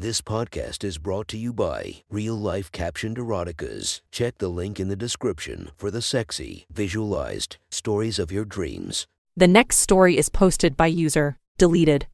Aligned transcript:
This 0.00 0.22
podcast 0.22 0.82
is 0.82 0.96
brought 0.96 1.28
to 1.28 1.36
you 1.36 1.52
by 1.52 1.96
Real 2.08 2.34
Life 2.34 2.72
Captioned 2.72 3.18
Eroticas. 3.18 4.00
Check 4.10 4.38
the 4.38 4.48
link 4.48 4.80
in 4.80 4.88
the 4.88 4.96
description 4.96 5.72
for 5.76 5.90
the 5.90 6.00
sexy, 6.00 6.64
visualized 6.72 7.58
stories 7.70 8.18
of 8.18 8.32
your 8.32 8.46
dreams. 8.46 9.06
The 9.36 9.46
next 9.46 9.76
story 9.76 10.16
is 10.16 10.30
posted 10.30 10.74
by 10.74 10.86
user 10.86 11.36
deleted 11.58 12.06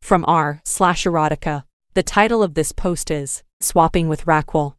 from 0.00 0.24
r 0.28 0.60
slash 0.64 1.02
erotica. 1.02 1.64
The 1.94 2.04
title 2.04 2.40
of 2.40 2.54
this 2.54 2.70
post 2.70 3.10
is 3.10 3.42
Swapping 3.60 4.06
with 4.06 4.28
Raquel. 4.28 4.76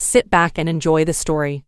Sit 0.00 0.28
back 0.28 0.58
and 0.58 0.68
enjoy 0.68 1.04
the 1.04 1.12
story. 1.12 1.64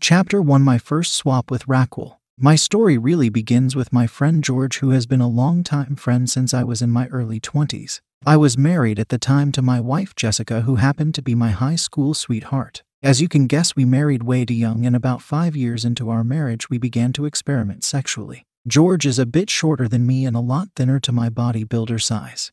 Chapter 0.00 0.40
1 0.40 0.62
My 0.62 0.78
First 0.78 1.12
Swap 1.12 1.50
with 1.50 1.68
Raquel. 1.68 2.19
My 2.42 2.56
story 2.56 2.96
really 2.96 3.28
begins 3.28 3.76
with 3.76 3.92
my 3.92 4.06
friend 4.06 4.42
George, 4.42 4.78
who 4.78 4.92
has 4.92 5.04
been 5.04 5.20
a 5.20 5.28
long-time 5.28 5.94
friend 5.94 6.28
since 6.30 6.54
I 6.54 6.64
was 6.64 6.80
in 6.80 6.90
my 6.90 7.06
early 7.08 7.38
20s. 7.38 8.00
I 8.24 8.38
was 8.38 8.56
married 8.56 8.98
at 8.98 9.10
the 9.10 9.18
time 9.18 9.52
to 9.52 9.60
my 9.60 9.78
wife 9.78 10.16
Jessica, 10.16 10.62
who 10.62 10.76
happened 10.76 11.14
to 11.16 11.22
be 11.22 11.34
my 11.34 11.50
high 11.50 11.76
school 11.76 12.14
sweetheart. 12.14 12.82
As 13.02 13.20
you 13.20 13.28
can 13.28 13.46
guess, 13.46 13.76
we 13.76 13.84
married 13.84 14.22
way 14.22 14.46
too 14.46 14.54
young, 14.54 14.86
and 14.86 14.96
about 14.96 15.20
five 15.20 15.54
years 15.54 15.84
into 15.84 16.08
our 16.08 16.24
marriage, 16.24 16.70
we 16.70 16.78
began 16.78 17.12
to 17.12 17.26
experiment 17.26 17.84
sexually. 17.84 18.46
George 18.66 19.04
is 19.04 19.18
a 19.18 19.26
bit 19.26 19.50
shorter 19.50 19.86
than 19.86 20.06
me 20.06 20.24
and 20.24 20.34
a 20.34 20.40
lot 20.40 20.68
thinner 20.74 20.98
to 20.98 21.12
my 21.12 21.28
bodybuilder 21.28 22.00
size. 22.00 22.52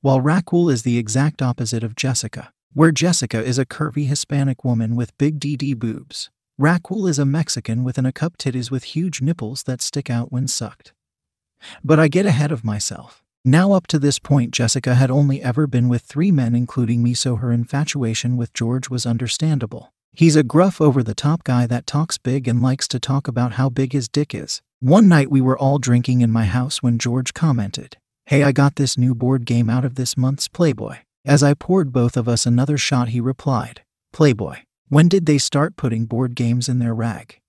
While 0.00 0.22
Raquel 0.22 0.68
is 0.68 0.82
the 0.82 0.98
exact 0.98 1.40
opposite 1.40 1.84
of 1.84 1.94
Jessica, 1.94 2.50
where 2.72 2.90
Jessica 2.90 3.40
is 3.40 3.60
a 3.60 3.64
curvy 3.64 4.08
Hispanic 4.08 4.64
woman 4.64 4.96
with 4.96 5.16
big 5.18 5.38
DD 5.38 5.78
boobs. 5.78 6.30
Raquel 6.56 7.08
is 7.08 7.18
a 7.18 7.24
Mexican 7.24 7.82
with 7.82 7.98
an 7.98 8.06
a 8.06 8.12
cup 8.12 8.38
titties 8.38 8.70
with 8.70 8.84
huge 8.84 9.20
nipples 9.20 9.64
that 9.64 9.82
stick 9.82 10.08
out 10.08 10.30
when 10.30 10.46
sucked. 10.46 10.92
But 11.82 11.98
I 11.98 12.06
get 12.06 12.26
ahead 12.26 12.52
of 12.52 12.62
myself. 12.62 13.24
Now, 13.44 13.72
up 13.72 13.88
to 13.88 13.98
this 13.98 14.20
point, 14.20 14.52
Jessica 14.52 14.94
had 14.94 15.10
only 15.10 15.42
ever 15.42 15.66
been 15.66 15.88
with 15.88 16.02
three 16.02 16.30
men, 16.30 16.54
including 16.54 17.02
me, 17.02 17.12
so 17.12 17.34
her 17.36 17.50
infatuation 17.50 18.36
with 18.36 18.52
George 18.52 18.88
was 18.88 19.04
understandable. 19.04 19.92
He's 20.12 20.36
a 20.36 20.44
gruff, 20.44 20.80
over 20.80 21.02
the 21.02 21.12
top 21.12 21.42
guy 21.42 21.66
that 21.66 21.88
talks 21.88 22.18
big 22.18 22.46
and 22.46 22.62
likes 22.62 22.86
to 22.86 23.00
talk 23.00 23.26
about 23.26 23.54
how 23.54 23.68
big 23.68 23.92
his 23.92 24.08
dick 24.08 24.32
is. 24.32 24.62
One 24.78 25.08
night 25.08 25.32
we 25.32 25.40
were 25.40 25.58
all 25.58 25.78
drinking 25.78 26.20
in 26.20 26.30
my 26.30 26.44
house 26.44 26.84
when 26.84 27.00
George 27.00 27.34
commented, 27.34 27.96
Hey, 28.26 28.44
I 28.44 28.52
got 28.52 28.76
this 28.76 28.96
new 28.96 29.12
board 29.12 29.44
game 29.44 29.68
out 29.68 29.84
of 29.84 29.96
this 29.96 30.16
month's 30.16 30.46
Playboy. 30.46 30.98
As 31.24 31.42
I 31.42 31.54
poured 31.54 31.92
both 31.92 32.16
of 32.16 32.28
us 32.28 32.46
another 32.46 32.78
shot, 32.78 33.08
he 33.08 33.20
replied, 33.20 33.82
Playboy. 34.12 34.58
When 34.88 35.08
did 35.08 35.24
they 35.24 35.38
start 35.38 35.76
putting 35.76 36.04
board 36.04 36.34
games 36.34 36.68
in 36.68 36.78
their 36.78 36.94
rag? 36.94 37.40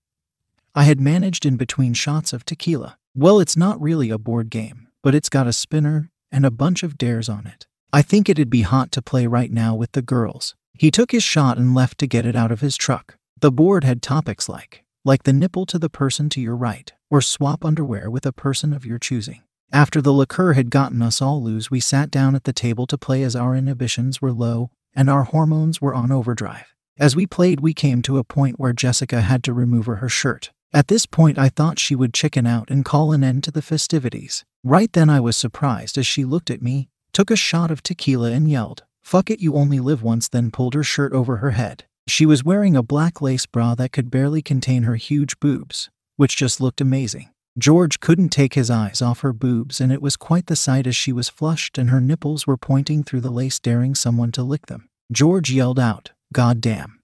I 0.73 0.86
had 0.86 1.00
managed 1.00 1.45
in 1.45 1.58
between 1.58 1.94
shots 1.94 2.31
of 2.31 2.45
tequila. 2.45 2.97
Well, 3.14 3.39
it's 3.39 3.58
not 3.58 3.81
really 3.81 4.09
a 4.09 4.17
board 4.17 4.50
game, 4.50 4.88
but 5.03 5.14
it's 5.14 5.30
got 5.30 5.47
a 5.47 5.53
spinner 5.53 6.11
and 6.31 6.45
a 6.45 6.52
bunch 6.52 6.81
of 6.81 6.97
dares 6.97 7.27
on 7.30 7.45
it. 7.45 7.67
I 7.92 8.02
think 8.02 8.30
it'd 8.30 8.50
be 8.50 8.61
hot 8.61 8.92
to 8.94 9.02
play 9.02 9.27
right 9.27 9.52
now 9.52 9.75
with 9.75 9.92
the 9.92 10.02
girls. 10.02 10.55
He 10.73 10.92
took 10.92 11.11
his 11.11 11.23
shot 11.23 11.58
and 11.58 11.75
left 11.75 11.97
to 12.00 12.08
get 12.08 12.25
it 12.25 12.36
out 12.36 12.52
of 12.52 12.61
his 12.61 12.77
truck. 12.77 13.17
The 13.39 13.52
board 13.52 13.83
had 13.83 14.02
topics 14.02 14.49
like, 14.49 14.83
like 15.03 15.23
the 15.23 15.33
nipple 15.33 15.66
to 15.67 15.80
the 15.80 15.89
person 15.89 16.30
to 16.30 16.42
your 16.42 16.55
right, 16.55 16.92
or 17.09 17.22
swap 17.22 17.64
underwear 17.64 18.09
with 18.09 18.25
a 18.25 18.33
person 18.33 18.73
of 18.73 18.86
your 18.86 18.99
choosing. 18.99 19.44
After 19.72 20.02
the 20.02 20.14
liqueur 20.14 20.53
had 20.53 20.70
gotten 20.70 21.02
us 21.02 21.22
all 21.22 21.42
loose, 21.44 21.72
we 21.72 21.80
sat 21.80 22.11
down 22.11 22.36
at 22.36 22.45
the 22.45 22.53
table 22.53 22.88
to 22.88 22.97
play 22.97 23.23
as 23.23 23.36
our 23.36 23.55
inhibitions 23.55 24.22
were 24.22 24.33
low 24.33 24.72
and 24.94 25.09
our 25.09 25.23
hormones 25.23 25.81
were 25.81 25.94
on 25.94 26.11
overdrive. 26.11 26.75
As 26.98 27.14
we 27.14 27.28
played, 27.28 27.60
we 27.60 27.74
came 27.74 28.02
to 28.04 28.18
a 28.18 28.24
point 28.24 28.58
where 28.58 28.72
Jessica 28.72 29.20
had 29.20 29.44
to 29.44 29.54
remove 29.54 29.88
her 29.88 30.08
shirt. 30.08 30.52
At 30.72 30.88
this 30.88 31.06
point, 31.06 31.38
I 31.38 31.50
thought 31.50 31.78
she 31.78 31.94
would 31.94 32.14
chicken 32.14 32.48
out 32.48 32.70
and 32.70 32.86
call 32.86 33.12
an 33.12 33.22
end 33.22 33.44
to 33.44 33.52
the 33.52 33.62
festivities. 33.62 34.46
Right 34.64 34.92
then, 34.94 35.10
I 35.10 35.20
was 35.20 35.36
surprised 35.36 35.98
as 35.98 36.08
she 36.08 36.23
looked 36.23 36.50
at 36.50 36.62
me, 36.62 36.88
took 37.12 37.30
a 37.30 37.36
shot 37.36 37.70
of 37.70 37.84
tequila, 37.84 38.32
and 38.32 38.50
yelled, 38.50 38.84
Fuck 39.04 39.30
it, 39.30 39.42
you 39.42 39.56
only 39.56 39.82
live 39.82 40.04
once, 40.04 40.30
then 40.30 40.52
pulled 40.52 40.73
her 40.73 40.84
shirt 40.84 41.12
over 41.12 41.38
her 41.38 41.52
head. 41.52 41.84
She 42.08 42.26
was 42.26 42.46
wearing 42.46 42.78
a 42.78 42.84
black 42.84 43.22
lace 43.22 43.46
bra 43.46 43.76
that 43.76 43.92
could 43.92 44.10
barely 44.10 44.42
contain 44.42 44.84
her 44.84 44.96
huge 44.96 45.38
boobs, 45.42 45.89
which 46.16 46.38
just 46.38 46.61
looked 46.61 46.80
amazing. 46.80 47.30
George 47.58 48.00
couldn't 48.00 48.30
take 48.30 48.54
his 48.54 48.70
eyes 48.70 49.02
off 49.02 49.20
her 49.20 49.34
boobs, 49.34 49.82
and 49.82 49.92
it 49.92 50.02
was 50.02 50.16
quite 50.16 50.45
the 50.48 50.55
sight 50.55 50.88
as 50.88 50.95
she 50.95 51.11
was 51.11 51.28
flushed 51.28 51.78
and 51.78 51.89
her 51.89 52.02
nipples 52.02 52.48
were 52.48 52.58
pointing 52.58 53.04
through 53.04 53.22
the 53.22 53.32
lace, 53.32 53.60
daring 53.60 53.95
someone 53.95 54.32
to 54.32 54.44
lick 54.44 54.67
them. 54.67 54.88
George 55.11 55.52
yelled 55.52 55.80
out, 55.80 56.11
God 56.36 56.60
damn. 56.60 57.00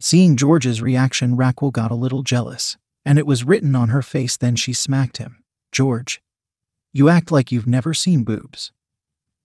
Seeing 0.00 0.34
George's 0.34 0.80
reaction, 0.80 1.36
Raquel 1.36 1.70
got 1.70 1.90
a 1.90 1.94
little 1.94 2.22
jealous, 2.22 2.78
and 3.04 3.18
it 3.18 3.26
was 3.26 3.44
written 3.44 3.76
on 3.76 3.90
her 3.90 4.00
face. 4.00 4.38
Then 4.38 4.56
she 4.56 4.72
smacked 4.72 5.18
him. 5.18 5.44
George, 5.72 6.22
you 6.90 7.10
act 7.10 7.30
like 7.30 7.52
you've 7.52 7.66
never 7.66 7.92
seen 7.92 8.24
boobs. 8.24 8.72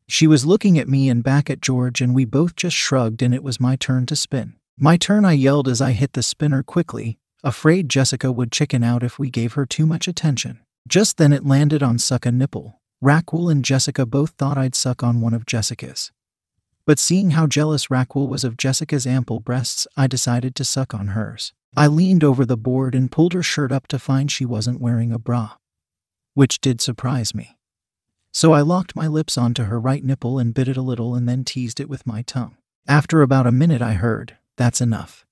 She 0.07 0.27
was 0.27 0.45
looking 0.45 0.79
at 0.79 0.87
me 0.87 1.09
and 1.09 1.25
back 1.25 1.49
at 1.49 1.59
George, 1.59 1.99
and 1.99 2.15
we 2.15 2.23
both 2.23 2.55
just 2.55 2.77
shrugged, 2.77 3.21
and 3.21 3.35
it 3.35 3.43
was 3.43 3.59
my 3.59 3.75
turn 3.75 4.05
to 4.05 4.15
spin. 4.15 4.55
My 4.77 4.95
turn, 4.95 5.25
I 5.25 5.33
yelled 5.33 5.67
as 5.67 5.81
I 5.81 5.91
hit 5.91 6.13
the 6.13 6.23
spinner 6.23 6.63
quickly, 6.63 7.19
afraid 7.43 7.89
Jessica 7.89 8.31
would 8.31 8.53
chicken 8.53 8.81
out 8.81 9.03
if 9.03 9.19
we 9.19 9.29
gave 9.29 9.53
her 9.53 9.65
too 9.65 9.85
much 9.85 10.07
attention. 10.07 10.61
Just 10.87 11.17
then 11.17 11.33
it 11.33 11.45
landed 11.45 11.83
on 11.83 11.99
suck 11.99 12.25
a 12.25 12.31
nipple. 12.31 12.79
Raquel 13.01 13.49
and 13.49 13.65
Jessica 13.65 14.05
both 14.05 14.29
thought 14.37 14.57
I'd 14.57 14.73
suck 14.73 15.03
on 15.03 15.19
one 15.19 15.33
of 15.33 15.45
Jessica's. 15.45 16.13
But 16.85 16.99
seeing 16.99 17.31
how 17.31 17.47
jealous 17.47 17.91
Raquel 17.91 18.27
was 18.27 18.43
of 18.43 18.57
Jessica's 18.57 19.05
ample 19.05 19.39
breasts, 19.39 19.87
I 19.95 20.07
decided 20.07 20.55
to 20.55 20.65
suck 20.65 20.93
on 20.93 21.09
hers. 21.09 21.53
I 21.75 21.87
leaned 21.87 22.23
over 22.23 22.45
the 22.45 22.57
board 22.57 22.95
and 22.95 23.11
pulled 23.11 23.33
her 23.33 23.43
shirt 23.43 23.71
up 23.71 23.87
to 23.87 23.99
find 23.99 24.29
she 24.29 24.45
wasn't 24.45 24.81
wearing 24.81 25.11
a 25.11 25.19
bra, 25.19 25.55
which 26.33 26.59
did 26.59 26.81
surprise 26.81 27.33
me. 27.33 27.57
So 28.33 28.53
I 28.53 28.61
locked 28.61 28.95
my 28.95 29.07
lips 29.07 29.37
onto 29.37 29.63
her 29.65 29.79
right 29.79 30.03
nipple 30.03 30.39
and 30.39 30.53
bit 30.53 30.67
it 30.67 30.77
a 30.77 30.81
little 30.81 31.15
and 31.15 31.27
then 31.27 31.43
teased 31.43 31.79
it 31.79 31.89
with 31.89 32.07
my 32.07 32.21
tongue. 32.21 32.57
After 32.87 33.21
about 33.21 33.47
a 33.47 33.51
minute, 33.51 33.81
I 33.81 33.93
heard, 33.93 34.37
That's 34.57 34.81
enough. 34.81 35.25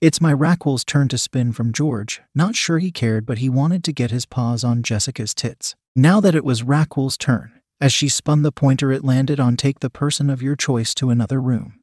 It's 0.00 0.20
my 0.20 0.32
Raquel's 0.32 0.84
turn 0.84 1.08
to 1.08 1.18
spin 1.18 1.52
from 1.52 1.72
George, 1.72 2.22
not 2.34 2.54
sure 2.54 2.78
he 2.78 2.92
cared, 2.92 3.26
but 3.26 3.38
he 3.38 3.48
wanted 3.48 3.82
to 3.84 3.92
get 3.92 4.10
his 4.10 4.26
paws 4.26 4.62
on 4.62 4.82
Jessica's 4.82 5.34
tits. 5.34 5.74
Now 5.96 6.20
that 6.20 6.34
it 6.34 6.44
was 6.44 6.62
Raquel's 6.62 7.16
turn, 7.16 7.53
as 7.80 7.92
she 7.92 8.08
spun 8.08 8.42
the 8.42 8.52
pointer, 8.52 8.92
it 8.92 9.04
landed 9.04 9.40
on 9.40 9.56
take 9.56 9.80
the 9.80 9.90
person 9.90 10.30
of 10.30 10.42
your 10.42 10.56
choice 10.56 10.94
to 10.94 11.10
another 11.10 11.40
room. 11.40 11.80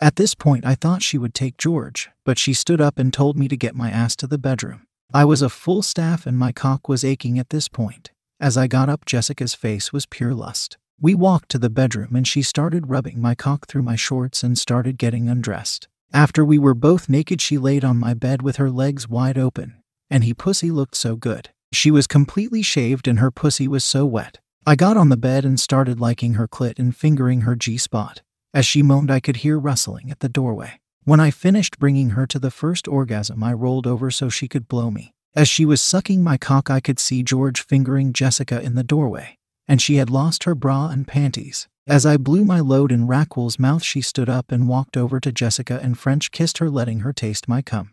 At 0.00 0.16
this 0.16 0.34
point, 0.34 0.64
I 0.64 0.74
thought 0.74 1.02
she 1.02 1.18
would 1.18 1.34
take 1.34 1.56
George, 1.56 2.10
but 2.24 2.38
she 2.38 2.52
stood 2.52 2.80
up 2.80 2.98
and 2.98 3.12
told 3.12 3.38
me 3.38 3.48
to 3.48 3.56
get 3.56 3.74
my 3.74 3.90
ass 3.90 4.16
to 4.16 4.26
the 4.26 4.38
bedroom. 4.38 4.86
I 5.12 5.24
was 5.24 5.42
a 5.42 5.48
full 5.48 5.82
staff 5.82 6.26
and 6.26 6.38
my 6.38 6.52
cock 6.52 6.88
was 6.88 7.04
aching 7.04 7.38
at 7.38 7.50
this 7.50 7.68
point. 7.68 8.10
As 8.38 8.56
I 8.56 8.66
got 8.66 8.88
up, 8.88 9.04
Jessica's 9.04 9.54
face 9.54 9.92
was 9.92 10.06
pure 10.06 10.34
lust. 10.34 10.76
We 11.00 11.14
walked 11.14 11.48
to 11.50 11.58
the 11.58 11.70
bedroom 11.70 12.14
and 12.14 12.26
she 12.26 12.42
started 12.42 12.90
rubbing 12.90 13.20
my 13.20 13.34
cock 13.34 13.66
through 13.66 13.82
my 13.82 13.96
shorts 13.96 14.42
and 14.42 14.58
started 14.58 14.98
getting 14.98 15.28
undressed. 15.28 15.88
After 16.12 16.44
we 16.44 16.58
were 16.58 16.74
both 16.74 17.08
naked, 17.08 17.40
she 17.40 17.58
laid 17.58 17.84
on 17.84 17.96
my 17.96 18.14
bed 18.14 18.42
with 18.42 18.56
her 18.56 18.70
legs 18.70 19.08
wide 19.08 19.38
open, 19.38 19.80
and 20.10 20.24
he 20.24 20.34
pussy 20.34 20.70
looked 20.70 20.96
so 20.96 21.16
good. 21.16 21.50
She 21.72 21.90
was 21.90 22.06
completely 22.06 22.62
shaved 22.62 23.06
and 23.06 23.20
her 23.20 23.30
pussy 23.30 23.68
was 23.68 23.84
so 23.84 24.04
wet. 24.04 24.38
I 24.66 24.76
got 24.76 24.98
on 24.98 25.08
the 25.08 25.16
bed 25.16 25.46
and 25.46 25.58
started 25.58 26.00
liking 26.00 26.34
her 26.34 26.46
clit 26.46 26.78
and 26.78 26.94
fingering 26.94 27.42
her 27.42 27.56
G 27.56 27.78
spot. 27.78 28.20
As 28.52 28.66
she 28.66 28.82
moaned, 28.82 29.10
I 29.10 29.18
could 29.18 29.36
hear 29.36 29.58
rustling 29.58 30.10
at 30.10 30.20
the 30.20 30.28
doorway. 30.28 30.80
When 31.04 31.18
I 31.18 31.30
finished 31.30 31.78
bringing 31.78 32.10
her 32.10 32.26
to 32.26 32.38
the 32.38 32.50
first 32.50 32.86
orgasm, 32.86 33.42
I 33.42 33.54
rolled 33.54 33.86
over 33.86 34.10
so 34.10 34.28
she 34.28 34.48
could 34.48 34.68
blow 34.68 34.90
me. 34.90 35.14
As 35.34 35.48
she 35.48 35.64
was 35.64 35.80
sucking 35.80 36.22
my 36.22 36.36
cock, 36.36 36.68
I 36.68 36.80
could 36.80 36.98
see 36.98 37.22
George 37.22 37.62
fingering 37.62 38.12
Jessica 38.12 38.60
in 38.60 38.74
the 38.74 38.84
doorway, 38.84 39.38
and 39.66 39.80
she 39.80 39.96
had 39.96 40.10
lost 40.10 40.44
her 40.44 40.54
bra 40.54 40.88
and 40.88 41.08
panties. 41.08 41.66
As 41.86 42.04
I 42.04 42.18
blew 42.18 42.44
my 42.44 42.60
load 42.60 42.92
in 42.92 43.06
Raquel's 43.06 43.58
mouth, 43.58 43.82
she 43.82 44.02
stood 44.02 44.28
up 44.28 44.52
and 44.52 44.68
walked 44.68 44.96
over 44.96 45.20
to 45.20 45.32
Jessica 45.32 45.80
and 45.82 45.98
French 45.98 46.32
kissed 46.32 46.58
her, 46.58 46.68
letting 46.68 47.00
her 47.00 47.14
taste 47.14 47.48
my 47.48 47.62
cum. 47.62 47.92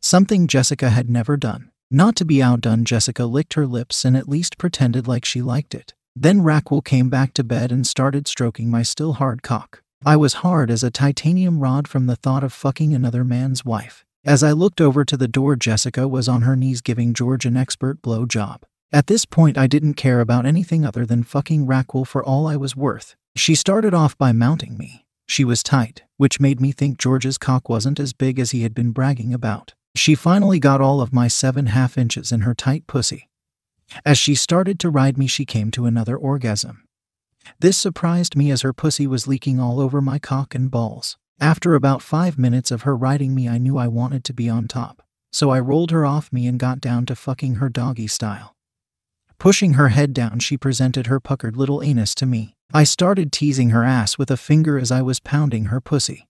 Something 0.00 0.46
Jessica 0.46 0.90
had 0.90 1.10
never 1.10 1.36
done. 1.36 1.71
Not 1.94 2.16
to 2.16 2.24
be 2.24 2.42
outdone, 2.42 2.86
Jessica 2.86 3.26
licked 3.26 3.52
her 3.52 3.66
lips 3.66 4.02
and 4.06 4.16
at 4.16 4.26
least 4.26 4.56
pretended 4.56 5.06
like 5.06 5.26
she 5.26 5.42
liked 5.42 5.74
it. 5.74 5.92
Then 6.16 6.40
Raquel 6.40 6.80
came 6.80 7.10
back 7.10 7.34
to 7.34 7.44
bed 7.44 7.70
and 7.70 7.86
started 7.86 8.26
stroking 8.26 8.70
my 8.70 8.82
still 8.82 9.12
hard 9.12 9.42
cock. 9.42 9.82
I 10.02 10.16
was 10.16 10.40
hard 10.40 10.70
as 10.70 10.82
a 10.82 10.90
titanium 10.90 11.60
rod 11.60 11.86
from 11.86 12.06
the 12.06 12.16
thought 12.16 12.42
of 12.42 12.54
fucking 12.54 12.94
another 12.94 13.24
man's 13.24 13.66
wife. 13.66 14.06
As 14.24 14.42
I 14.42 14.52
looked 14.52 14.80
over 14.80 15.04
to 15.04 15.18
the 15.18 15.28
door, 15.28 15.54
Jessica 15.54 16.08
was 16.08 16.30
on 16.30 16.40
her 16.42 16.56
knees 16.56 16.80
giving 16.80 17.12
George 17.12 17.44
an 17.44 17.58
expert 17.58 18.00
blow 18.00 18.24
job. 18.24 18.62
At 18.90 19.06
this 19.06 19.26
point, 19.26 19.58
I 19.58 19.66
didn't 19.66 19.94
care 19.94 20.20
about 20.20 20.46
anything 20.46 20.86
other 20.86 21.04
than 21.04 21.22
fucking 21.22 21.66
Raquel 21.66 22.06
for 22.06 22.24
all 22.24 22.46
I 22.46 22.56
was 22.56 22.74
worth. 22.74 23.16
She 23.36 23.54
started 23.54 23.92
off 23.92 24.16
by 24.16 24.32
mounting 24.32 24.78
me. 24.78 25.04
She 25.28 25.44
was 25.44 25.62
tight, 25.62 26.04
which 26.16 26.40
made 26.40 26.58
me 26.58 26.72
think 26.72 26.96
George's 26.96 27.36
cock 27.36 27.68
wasn't 27.68 28.00
as 28.00 28.14
big 28.14 28.38
as 28.38 28.52
he 28.52 28.62
had 28.62 28.74
been 28.74 28.92
bragging 28.92 29.34
about. 29.34 29.74
She 29.94 30.14
finally 30.14 30.58
got 30.58 30.80
all 30.80 31.00
of 31.00 31.12
my 31.12 31.28
seven 31.28 31.66
half 31.66 31.98
inches 31.98 32.32
in 32.32 32.40
her 32.40 32.54
tight 32.54 32.86
pussy. 32.86 33.28
As 34.04 34.18
she 34.18 34.34
started 34.34 34.78
to 34.80 34.90
ride 34.90 35.18
me, 35.18 35.26
she 35.26 35.44
came 35.44 35.70
to 35.72 35.86
another 35.86 36.16
orgasm. 36.16 36.84
This 37.60 37.76
surprised 37.76 38.36
me 38.36 38.50
as 38.50 38.62
her 38.62 38.72
pussy 38.72 39.06
was 39.06 39.26
leaking 39.26 39.60
all 39.60 39.80
over 39.80 40.00
my 40.00 40.18
cock 40.18 40.54
and 40.54 40.70
balls. 40.70 41.16
After 41.40 41.74
about 41.74 42.02
five 42.02 42.38
minutes 42.38 42.70
of 42.70 42.82
her 42.82 42.96
riding 42.96 43.34
me, 43.34 43.48
I 43.48 43.58
knew 43.58 43.76
I 43.76 43.88
wanted 43.88 44.24
to 44.24 44.32
be 44.32 44.48
on 44.48 44.68
top. 44.68 45.02
So 45.32 45.50
I 45.50 45.60
rolled 45.60 45.90
her 45.90 46.06
off 46.06 46.32
me 46.32 46.46
and 46.46 46.58
got 46.58 46.80
down 46.80 47.06
to 47.06 47.16
fucking 47.16 47.56
her 47.56 47.68
doggy 47.68 48.06
style. 48.06 48.54
Pushing 49.38 49.74
her 49.74 49.88
head 49.88 50.14
down, 50.14 50.38
she 50.38 50.56
presented 50.56 51.08
her 51.08 51.18
puckered 51.18 51.56
little 51.56 51.82
anus 51.82 52.14
to 52.14 52.26
me. 52.26 52.54
I 52.72 52.84
started 52.84 53.32
teasing 53.32 53.70
her 53.70 53.82
ass 53.82 54.16
with 54.16 54.30
a 54.30 54.36
finger 54.36 54.78
as 54.78 54.92
I 54.92 55.02
was 55.02 55.20
pounding 55.20 55.66
her 55.66 55.80
pussy. 55.80 56.28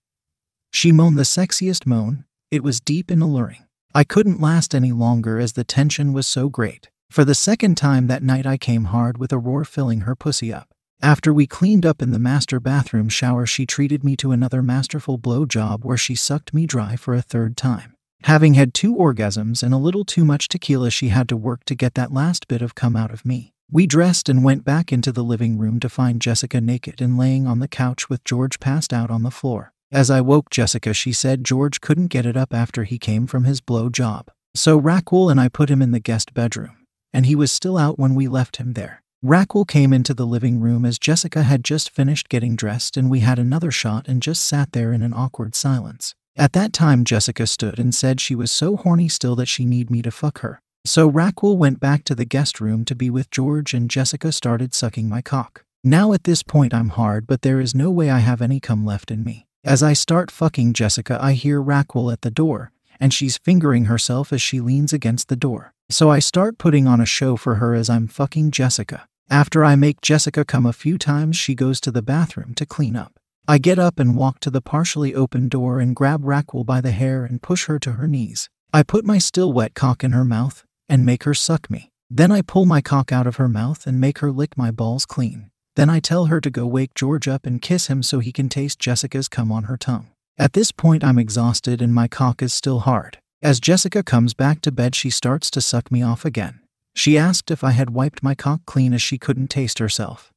She 0.71 0.91
moaned 0.91 1.17
the 1.17 1.23
sexiest 1.23 1.85
moan, 1.85 2.25
it 2.53 2.63
was 2.63 2.79
deep 2.79 3.09
and 3.09 3.23
alluring. 3.23 3.65
I 3.95 4.03
couldn't 4.03 4.39
last 4.39 4.75
any 4.75 4.91
longer 4.91 5.39
as 5.39 5.53
the 5.53 5.63
tension 5.63 6.13
was 6.13 6.27
so 6.27 6.49
great. 6.49 6.91
For 7.09 7.25
the 7.25 7.33
second 7.33 7.77
time 7.77 8.05
that 8.05 8.21
night, 8.21 8.45
I 8.45 8.57
came 8.57 8.85
hard 8.85 9.17
with 9.17 9.33
a 9.33 9.39
roar 9.39 9.65
filling 9.65 10.01
her 10.01 10.15
pussy 10.15 10.53
up. 10.53 10.69
After 11.01 11.33
we 11.33 11.47
cleaned 11.47 11.83
up 11.83 11.99
in 11.99 12.11
the 12.11 12.19
master 12.19 12.59
bathroom 12.59 13.09
shower, 13.09 13.47
she 13.47 13.65
treated 13.65 14.03
me 14.03 14.15
to 14.17 14.31
another 14.31 14.61
masterful 14.61 15.17
blow 15.17 15.47
job 15.47 15.83
where 15.83 15.97
she 15.97 16.13
sucked 16.13 16.53
me 16.53 16.67
dry 16.67 16.95
for 16.95 17.15
a 17.15 17.23
third 17.23 17.57
time. 17.57 17.95
Having 18.25 18.53
had 18.53 18.75
two 18.75 18.95
orgasms 18.95 19.63
and 19.63 19.73
a 19.73 19.77
little 19.77 20.05
too 20.05 20.23
much 20.23 20.47
tequila, 20.47 20.91
she 20.91 21.07
had 21.07 21.27
to 21.29 21.35
work 21.35 21.65
to 21.65 21.75
get 21.75 21.95
that 21.95 22.13
last 22.13 22.47
bit 22.47 22.61
of 22.61 22.75
cum 22.75 22.95
out 22.95 23.11
of 23.11 23.25
me. 23.25 23.55
We 23.71 23.87
dressed 23.87 24.29
and 24.29 24.43
went 24.43 24.63
back 24.63 24.93
into 24.93 25.11
the 25.11 25.23
living 25.23 25.57
room 25.57 25.79
to 25.79 25.89
find 25.89 26.21
Jessica 26.21 26.61
naked 26.61 27.01
and 27.01 27.17
laying 27.17 27.47
on 27.47 27.57
the 27.57 27.67
couch 27.67 28.09
with 28.09 28.23
George 28.23 28.59
passed 28.59 28.93
out 28.93 29.09
on 29.09 29.23
the 29.23 29.31
floor. 29.31 29.72
As 29.93 30.09
I 30.09 30.19
woke 30.19 30.49
Jessica, 30.49 30.93
she 30.93 31.13
said 31.13 31.45
George 31.45 31.79
couldn't 31.79 32.07
get 32.07 32.25
it 32.25 32.35
up 32.35 32.53
after 32.53 32.83
he 32.83 32.97
came 32.97 33.27
from 33.27 33.45
his 33.45 33.61
blow 33.61 33.89
job. 33.89 34.29
So 34.53 34.75
Raquel 34.75 35.29
and 35.29 35.39
I 35.39 35.47
put 35.47 35.69
him 35.69 35.81
in 35.81 35.91
the 35.91 36.01
guest 36.01 36.33
bedroom 36.33 36.83
and 37.13 37.27
he 37.27 37.35
was 37.35 37.51
still 37.51 37.77
out 37.77 37.99
when 37.99 38.15
we 38.15 38.27
left 38.27 38.57
him 38.57 38.73
there. 38.73 39.03
Raquel 39.21 39.63
came 39.63 39.93
into 39.93 40.13
the 40.13 40.25
living 40.25 40.59
room 40.59 40.83
as 40.83 40.99
Jessica 40.99 41.43
had 41.43 41.63
just 41.63 41.89
finished 41.89 42.27
getting 42.27 42.57
dressed, 42.57 42.97
and 42.97 43.09
we 43.09 43.21
had 43.21 43.39
another 43.39 43.71
shot 43.71 44.07
and 44.07 44.21
just 44.21 44.43
sat 44.43 44.73
there 44.73 44.91
in 44.91 45.01
an 45.01 45.13
awkward 45.13 45.55
silence. 45.55 46.13
At 46.35 46.51
that 46.53 46.73
time, 46.73 47.05
Jessica 47.05 47.47
stood 47.47 47.79
and 47.79 47.95
said 47.95 48.19
she 48.19 48.35
was 48.35 48.51
so 48.51 48.75
horny 48.75 49.07
still 49.07 49.35
that 49.37 49.45
she 49.45 49.63
need 49.63 49.89
me 49.89 50.01
to 50.01 50.11
fuck 50.11 50.39
her. 50.39 50.59
So 50.83 51.07
Raquel 51.07 51.57
went 51.57 51.79
back 51.79 52.03
to 52.05 52.15
the 52.15 52.25
guest 52.25 52.59
room 52.59 52.83
to 52.85 52.95
be 52.95 53.09
with 53.09 53.31
George, 53.31 53.73
and 53.73 53.89
Jessica 53.89 54.33
started 54.33 54.73
sucking 54.73 55.07
my 55.07 55.21
cock. 55.21 55.63
Now 55.85 56.11
at 56.11 56.25
this 56.25 56.43
point, 56.43 56.73
I'm 56.73 56.89
hard, 56.89 57.25
but 57.27 57.43
there 57.43 57.61
is 57.61 57.75
no 57.75 57.91
way 57.91 58.09
I 58.09 58.19
have 58.19 58.41
any 58.41 58.59
cum 58.59 58.85
left 58.85 59.09
in 59.09 59.23
me. 59.23 59.47
As 59.65 59.81
I 59.81 59.93
start 59.93 60.29
fucking 60.29 60.73
Jessica, 60.73 61.17
I 61.21 61.33
hear 61.33 61.61
Raquel 61.61 62.11
at 62.11 62.19
the 62.19 62.29
door, 62.29 62.73
and 62.99 63.13
she's 63.13 63.37
fingering 63.37 63.85
herself 63.85 64.33
as 64.33 64.41
she 64.41 64.59
leans 64.59 64.91
against 64.91 65.29
the 65.29 65.37
door. 65.37 65.73
So 65.89 66.09
I 66.09 66.19
start 66.19 66.57
putting 66.57 66.85
on 66.85 66.99
a 66.99 67.05
show 67.05 67.37
for 67.37 67.55
her 67.55 67.73
as 67.73 67.89
I'm 67.89 68.07
fucking 68.07 68.51
Jessica. 68.51 69.07
After 69.29 69.63
I 69.63 69.77
make 69.77 70.01
Jessica 70.01 70.43
come 70.43 70.65
a 70.65 70.73
few 70.73 70.97
times, 70.97 71.37
she 71.37 71.55
goes 71.55 71.79
to 71.79 71.91
the 71.91 72.01
bathroom 72.01 72.53
to 72.55 72.65
clean 72.65 72.97
up. 72.97 73.13
I 73.47 73.57
get 73.57 73.79
up 73.79 73.99
and 73.99 74.17
walk 74.17 74.41
to 74.41 74.49
the 74.49 74.61
partially 74.61 75.15
open 75.15 75.47
door 75.47 75.79
and 75.79 75.95
grab 75.95 76.25
Raquel 76.25 76.65
by 76.65 76.81
the 76.81 76.91
hair 76.91 77.23
and 77.23 77.41
push 77.41 77.67
her 77.67 77.79
to 77.79 77.93
her 77.93 78.07
knees. 78.07 78.49
I 78.73 78.83
put 78.83 79.05
my 79.05 79.17
still 79.17 79.53
wet 79.53 79.75
cock 79.75 80.03
in 80.03 80.11
her 80.11 80.25
mouth 80.25 80.65
and 80.89 81.05
make 81.05 81.23
her 81.23 81.33
suck 81.33 81.69
me. 81.69 81.89
Then 82.09 82.33
I 82.33 82.41
pull 82.41 82.65
my 82.65 82.81
cock 82.81 83.13
out 83.13 83.27
of 83.27 83.37
her 83.37 83.47
mouth 83.47 83.87
and 83.87 84.01
make 84.01 84.19
her 84.19 84.31
lick 84.31 84.57
my 84.57 84.71
balls 84.71 85.05
clean. 85.05 85.51
Then 85.75 85.89
I 85.89 85.99
tell 85.99 86.25
her 86.25 86.39
to 86.39 86.49
go 86.49 86.67
wake 86.67 86.93
George 86.93 87.27
up 87.27 87.45
and 87.45 87.61
kiss 87.61 87.87
him 87.87 88.03
so 88.03 88.19
he 88.19 88.31
can 88.31 88.49
taste 88.49 88.79
Jessica's 88.79 89.27
cum 89.27 89.51
on 89.51 89.63
her 89.63 89.77
tongue. 89.77 90.07
At 90.37 90.53
this 90.53 90.71
point, 90.71 91.03
I'm 91.03 91.19
exhausted 91.19 91.81
and 91.81 91.93
my 91.93 92.07
cock 92.07 92.41
is 92.41 92.53
still 92.53 92.79
hard. 92.81 93.17
As 93.41 93.59
Jessica 93.59 94.03
comes 94.03 94.33
back 94.33 94.61
to 94.61 94.71
bed, 94.71 94.95
she 94.95 95.09
starts 95.09 95.51
to 95.51 95.61
suck 95.61 95.91
me 95.91 96.01
off 96.01 96.25
again. 96.25 96.59
She 96.95 97.17
asked 97.17 97.49
if 97.51 97.63
I 97.63 97.71
had 97.71 97.89
wiped 97.89 98.23
my 98.23 98.35
cock 98.35 98.61
clean 98.65 98.93
as 98.93 99.01
she 99.01 99.17
couldn't 99.17 99.49
taste 99.49 99.79
herself. 99.79 100.31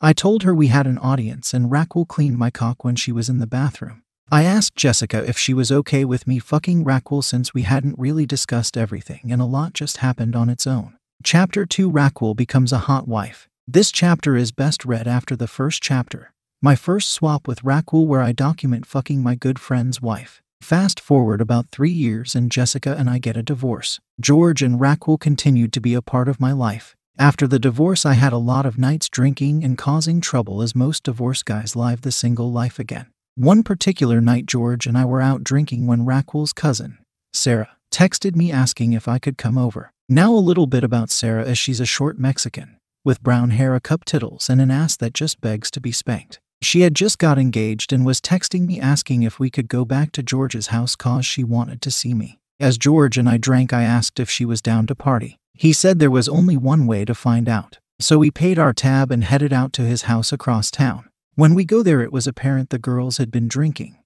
I 0.00 0.12
told 0.12 0.42
her 0.42 0.54
we 0.54 0.68
had 0.68 0.86
an 0.86 0.98
audience 0.98 1.52
and 1.52 1.70
Raquel 1.70 2.06
cleaned 2.06 2.38
my 2.38 2.50
cock 2.50 2.82
when 2.82 2.96
she 2.96 3.12
was 3.12 3.28
in 3.28 3.38
the 3.38 3.46
bathroom. 3.46 4.02
I 4.30 4.42
asked 4.44 4.74
Jessica 4.74 5.22
if 5.28 5.38
she 5.38 5.54
was 5.54 5.70
okay 5.70 6.04
with 6.04 6.26
me 6.26 6.38
fucking 6.38 6.82
Raquel 6.82 7.22
since 7.22 7.54
we 7.54 7.62
hadn't 7.62 7.98
really 7.98 8.26
discussed 8.26 8.76
everything 8.76 9.30
and 9.30 9.40
a 9.40 9.44
lot 9.44 9.74
just 9.74 9.98
happened 9.98 10.34
on 10.34 10.48
its 10.48 10.66
own. 10.66 10.96
Chapter 11.22 11.66
2 11.66 11.90
Raquel 11.90 12.34
becomes 12.34 12.72
a 12.72 12.78
hot 12.78 13.06
wife. 13.06 13.48
This 13.68 13.90
chapter 13.90 14.36
is 14.36 14.52
best 14.52 14.84
read 14.84 15.08
after 15.08 15.34
the 15.34 15.48
first 15.48 15.82
chapter. 15.82 16.32
My 16.62 16.76
first 16.76 17.10
swap 17.10 17.48
with 17.48 17.64
Raquel, 17.64 18.06
where 18.06 18.22
I 18.22 18.30
document 18.30 18.86
fucking 18.86 19.24
my 19.24 19.34
good 19.34 19.58
friend's 19.58 20.00
wife. 20.00 20.40
Fast 20.60 21.00
forward 21.00 21.40
about 21.40 21.72
three 21.72 21.90
years, 21.90 22.36
and 22.36 22.48
Jessica 22.48 22.94
and 22.96 23.10
I 23.10 23.18
get 23.18 23.36
a 23.36 23.42
divorce. 23.42 23.98
George 24.20 24.62
and 24.62 24.80
Raquel 24.80 25.18
continued 25.18 25.72
to 25.72 25.80
be 25.80 25.94
a 25.94 26.00
part 26.00 26.28
of 26.28 26.38
my 26.38 26.52
life. 26.52 26.94
After 27.18 27.48
the 27.48 27.58
divorce, 27.58 28.06
I 28.06 28.12
had 28.12 28.32
a 28.32 28.38
lot 28.38 28.66
of 28.66 28.78
nights 28.78 29.08
drinking 29.08 29.64
and 29.64 29.76
causing 29.76 30.20
trouble, 30.20 30.62
as 30.62 30.76
most 30.76 31.02
divorced 31.02 31.44
guys 31.44 31.74
live 31.74 32.02
the 32.02 32.12
single 32.12 32.52
life 32.52 32.78
again. 32.78 33.06
One 33.34 33.64
particular 33.64 34.20
night, 34.20 34.46
George 34.46 34.86
and 34.86 34.96
I 34.96 35.04
were 35.06 35.20
out 35.20 35.42
drinking 35.42 35.88
when 35.88 36.06
Raquel's 36.06 36.52
cousin, 36.52 36.98
Sarah, 37.32 37.70
texted 37.90 38.36
me 38.36 38.52
asking 38.52 38.92
if 38.92 39.08
I 39.08 39.18
could 39.18 39.36
come 39.36 39.58
over. 39.58 39.90
Now, 40.08 40.32
a 40.32 40.38
little 40.38 40.68
bit 40.68 40.84
about 40.84 41.10
Sarah, 41.10 41.44
as 41.44 41.58
she's 41.58 41.80
a 41.80 41.84
short 41.84 42.16
Mexican, 42.16 42.76
with 43.06 43.22
brown 43.22 43.50
hair, 43.50 43.74
a 43.74 43.80
cup 43.80 44.04
tittles, 44.04 44.50
and 44.50 44.60
an 44.60 44.70
ass 44.70 44.96
that 44.96 45.14
just 45.14 45.40
begs 45.40 45.70
to 45.70 45.80
be 45.80 45.92
spanked. 45.92 46.40
She 46.60 46.80
had 46.80 46.94
just 46.94 47.18
got 47.18 47.38
engaged 47.38 47.92
and 47.92 48.04
was 48.04 48.20
texting 48.20 48.66
me 48.66 48.80
asking 48.80 49.22
if 49.22 49.38
we 49.38 49.48
could 49.48 49.68
go 49.68 49.84
back 49.84 50.10
to 50.12 50.22
George's 50.22 50.66
house 50.66 50.96
cause 50.96 51.24
she 51.24 51.44
wanted 51.44 51.80
to 51.82 51.90
see 51.90 52.12
me. 52.12 52.40
As 52.58 52.76
George 52.76 53.16
and 53.16 53.28
I 53.28 53.36
drank, 53.36 53.72
I 53.72 53.82
asked 53.84 54.18
if 54.18 54.28
she 54.28 54.44
was 54.44 54.60
down 54.60 54.86
to 54.88 54.94
party. 54.94 55.38
He 55.54 55.72
said 55.72 55.98
there 55.98 56.10
was 56.10 56.28
only 56.28 56.56
one 56.56 56.86
way 56.86 57.04
to 57.04 57.14
find 57.14 57.48
out. 57.48 57.78
So 58.00 58.18
we 58.18 58.30
paid 58.30 58.58
our 58.58 58.72
tab 58.72 59.10
and 59.10 59.24
headed 59.24 59.52
out 59.52 59.72
to 59.74 59.82
his 59.82 60.02
house 60.02 60.32
across 60.32 60.70
town. 60.70 61.08
When 61.34 61.54
we 61.54 61.64
go 61.64 61.82
there, 61.82 62.00
it 62.00 62.12
was 62.12 62.26
apparent 62.26 62.70
the 62.70 62.78
girls 62.78 63.18
had 63.18 63.30
been 63.30 63.46
drinking. 63.46 63.96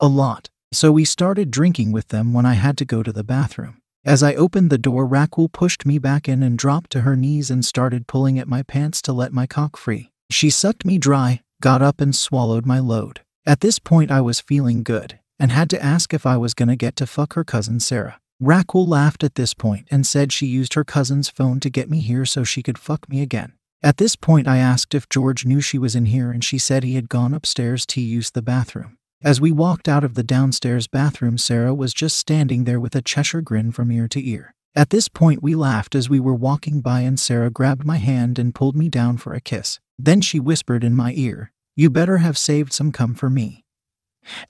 A 0.00 0.08
lot. 0.08 0.50
So 0.72 0.90
we 0.90 1.04
started 1.04 1.50
drinking 1.50 1.92
with 1.92 2.08
them 2.08 2.32
when 2.32 2.44
I 2.44 2.54
had 2.54 2.76
to 2.78 2.84
go 2.84 3.02
to 3.02 3.12
the 3.12 3.24
bathroom. 3.24 3.80
As 4.06 4.22
I 4.22 4.36
opened 4.36 4.70
the 4.70 4.78
door, 4.78 5.04
Raquel 5.04 5.48
pushed 5.48 5.84
me 5.84 5.98
back 5.98 6.28
in 6.28 6.40
and 6.40 6.56
dropped 6.56 6.90
to 6.90 7.00
her 7.00 7.16
knees 7.16 7.50
and 7.50 7.64
started 7.64 8.06
pulling 8.06 8.38
at 8.38 8.46
my 8.46 8.62
pants 8.62 9.02
to 9.02 9.12
let 9.12 9.32
my 9.32 9.48
cock 9.48 9.76
free. 9.76 10.12
She 10.30 10.48
sucked 10.48 10.84
me 10.84 10.96
dry, 10.96 11.42
got 11.60 11.82
up 11.82 12.00
and 12.00 12.14
swallowed 12.14 12.64
my 12.64 12.78
load. 12.78 13.22
At 13.44 13.62
this 13.62 13.80
point, 13.80 14.12
I 14.12 14.20
was 14.20 14.38
feeling 14.38 14.84
good 14.84 15.18
and 15.40 15.50
had 15.50 15.68
to 15.70 15.82
ask 15.82 16.14
if 16.14 16.24
I 16.24 16.36
was 16.36 16.54
gonna 16.54 16.76
get 16.76 16.94
to 16.96 17.06
fuck 17.06 17.32
her 17.32 17.42
cousin 17.42 17.80
Sarah. 17.80 18.20
Raquel 18.38 18.86
laughed 18.86 19.24
at 19.24 19.34
this 19.34 19.54
point 19.54 19.88
and 19.90 20.06
said 20.06 20.32
she 20.32 20.46
used 20.46 20.74
her 20.74 20.84
cousin's 20.84 21.28
phone 21.28 21.58
to 21.58 21.68
get 21.68 21.90
me 21.90 21.98
here 21.98 22.24
so 22.24 22.44
she 22.44 22.62
could 22.62 22.78
fuck 22.78 23.08
me 23.08 23.22
again. 23.22 23.54
At 23.82 23.96
this 23.96 24.14
point, 24.14 24.46
I 24.46 24.58
asked 24.58 24.94
if 24.94 25.08
George 25.08 25.44
knew 25.44 25.60
she 25.60 25.78
was 25.78 25.96
in 25.96 26.06
here, 26.06 26.30
and 26.30 26.44
she 26.44 26.58
said 26.58 26.84
he 26.84 26.94
had 26.94 27.08
gone 27.08 27.34
upstairs 27.34 27.84
to 27.86 28.00
use 28.00 28.30
the 28.30 28.42
bathroom. 28.42 28.98
As 29.26 29.40
we 29.40 29.50
walked 29.50 29.88
out 29.88 30.04
of 30.04 30.14
the 30.14 30.22
downstairs 30.22 30.86
bathroom, 30.86 31.36
Sarah 31.36 31.74
was 31.74 31.92
just 31.92 32.16
standing 32.16 32.62
there 32.62 32.78
with 32.78 32.94
a 32.94 33.02
Cheshire 33.02 33.40
grin 33.40 33.72
from 33.72 33.90
ear 33.90 34.06
to 34.06 34.24
ear. 34.24 34.54
At 34.76 34.90
this 34.90 35.08
point, 35.08 35.42
we 35.42 35.56
laughed 35.56 35.96
as 35.96 36.08
we 36.08 36.20
were 36.20 36.32
walking 36.32 36.80
by, 36.80 37.00
and 37.00 37.18
Sarah 37.18 37.50
grabbed 37.50 37.84
my 37.84 37.96
hand 37.96 38.38
and 38.38 38.54
pulled 38.54 38.76
me 38.76 38.88
down 38.88 39.16
for 39.16 39.34
a 39.34 39.40
kiss. 39.40 39.80
Then 39.98 40.20
she 40.20 40.38
whispered 40.38 40.84
in 40.84 40.94
my 40.94 41.12
ear, 41.16 41.50
You 41.74 41.90
better 41.90 42.18
have 42.18 42.38
saved 42.38 42.72
some 42.72 42.92
cum 42.92 43.16
for 43.16 43.28
me. 43.28 43.64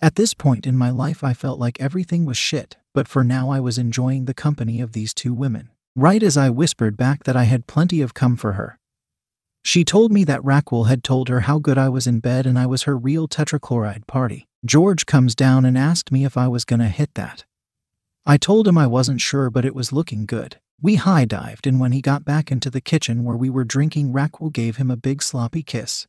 At 0.02 0.16
this 0.16 0.34
point 0.34 0.66
in 0.66 0.76
my 0.76 0.90
life, 0.90 1.24
I 1.24 1.32
felt 1.32 1.58
like 1.58 1.80
everything 1.80 2.26
was 2.26 2.36
shit, 2.36 2.76
but 2.92 3.08
for 3.08 3.24
now 3.24 3.48
I 3.48 3.60
was 3.60 3.78
enjoying 3.78 4.26
the 4.26 4.34
company 4.34 4.82
of 4.82 4.92
these 4.92 5.14
two 5.14 5.32
women. 5.32 5.70
Right 5.94 6.22
as 6.22 6.36
I 6.36 6.50
whispered 6.50 6.98
back 6.98 7.24
that 7.24 7.34
I 7.34 7.44
had 7.44 7.66
plenty 7.66 8.02
of 8.02 8.12
cum 8.12 8.36
for 8.36 8.52
her, 8.52 8.78
she 9.64 9.84
told 9.84 10.12
me 10.12 10.22
that 10.24 10.44
Raquel 10.44 10.84
had 10.84 11.02
told 11.02 11.30
her 11.30 11.40
how 11.40 11.58
good 11.58 11.78
I 11.78 11.88
was 11.88 12.06
in 12.06 12.20
bed 12.20 12.46
and 12.46 12.58
I 12.58 12.66
was 12.66 12.82
her 12.82 12.96
real 12.96 13.26
tetrachloride 13.26 14.06
party. 14.06 14.45
George 14.64 15.06
comes 15.06 15.34
down 15.34 15.64
and 15.64 15.76
asked 15.76 16.10
me 16.10 16.24
if 16.24 16.36
I 16.36 16.48
was 16.48 16.64
gonna 16.64 16.88
hit 16.88 17.14
that. 17.14 17.44
I 18.24 18.36
told 18.36 18.66
him 18.66 18.76
I 18.76 18.86
wasn't 18.86 19.20
sure, 19.20 19.50
but 19.50 19.64
it 19.64 19.74
was 19.74 19.92
looking 19.92 20.26
good. 20.26 20.58
We 20.80 20.96
high 20.96 21.24
dived, 21.24 21.66
and 21.66 21.78
when 21.80 21.92
he 21.92 22.00
got 22.00 22.24
back 22.24 22.50
into 22.50 22.70
the 22.70 22.80
kitchen 22.80 23.24
where 23.24 23.36
we 23.36 23.48
were 23.48 23.64
drinking, 23.64 24.12
Raquel 24.12 24.50
gave 24.50 24.76
him 24.76 24.90
a 24.90 24.96
big 24.96 25.22
sloppy 25.22 25.62
kiss, 25.62 26.06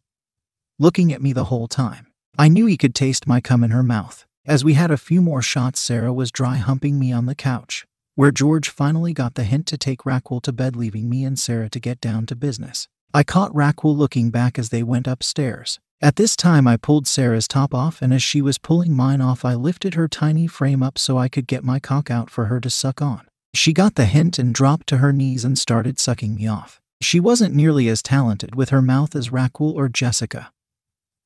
looking 0.79 1.13
at 1.13 1.21
me 1.21 1.31
the 1.33 1.45
whole 1.45 1.67
time. 1.67 2.07
I 2.37 2.47
knew 2.49 2.65
he 2.65 2.77
could 2.77 2.93
taste 2.93 3.27
my 3.27 3.39
cum 3.39 3.63
in 3.63 3.71
her 3.71 3.83
mouth. 3.83 4.25
As 4.45 4.63
we 4.63 4.73
had 4.73 4.91
a 4.91 4.97
few 4.97 5.21
more 5.21 5.41
shots, 5.41 5.79
Sarah 5.79 6.13
was 6.13 6.31
dry 6.31 6.57
humping 6.57 6.97
me 6.97 7.11
on 7.11 7.25
the 7.25 7.35
couch, 7.35 7.85
where 8.15 8.31
George 8.31 8.69
finally 8.69 9.13
got 9.13 9.35
the 9.35 9.43
hint 9.43 9.67
to 9.67 9.77
take 9.77 10.05
Raquel 10.05 10.41
to 10.41 10.51
bed, 10.51 10.75
leaving 10.75 11.09
me 11.09 11.23
and 11.23 11.37
Sarah 11.37 11.69
to 11.69 11.79
get 11.79 12.01
down 12.01 12.25
to 12.27 12.35
business. 12.35 12.87
I 13.13 13.23
caught 13.23 13.55
Raquel 13.55 13.95
looking 13.95 14.31
back 14.31 14.57
as 14.59 14.69
they 14.69 14.83
went 14.83 15.07
upstairs. 15.07 15.79
At 15.99 16.15
this 16.15 16.35
time, 16.35 16.67
I 16.67 16.77
pulled 16.77 17.07
Sarah's 17.07 17.47
top 17.47 17.73
off, 17.73 18.03
and 18.03 18.13
as 18.13 18.21
she 18.21 18.39
was 18.39 18.59
pulling 18.59 18.93
mine 18.93 19.19
off, 19.19 19.43
I 19.43 19.55
lifted 19.55 19.95
her 19.95 20.07
tiny 20.07 20.45
frame 20.45 20.83
up 20.83 20.99
so 20.99 21.17
I 21.17 21.27
could 21.27 21.47
get 21.47 21.63
my 21.63 21.79
cock 21.79 22.11
out 22.11 22.29
for 22.29 22.45
her 22.45 22.59
to 22.59 22.69
suck 22.69 23.01
on. 23.01 23.27
She 23.55 23.73
got 23.73 23.95
the 23.95 24.05
hint 24.05 24.37
and 24.37 24.53
dropped 24.53 24.85
to 24.87 24.97
her 24.97 25.11
knees 25.11 25.43
and 25.43 25.57
started 25.57 25.99
sucking 25.99 26.35
me 26.35 26.45
off. 26.45 26.79
She 27.01 27.19
wasn't 27.19 27.55
nearly 27.55 27.87
as 27.89 28.03
talented 28.03 28.53
with 28.53 28.69
her 28.69 28.81
mouth 28.81 29.15
as 29.15 29.31
Raquel 29.31 29.71
or 29.71 29.89
Jessica. 29.89 30.51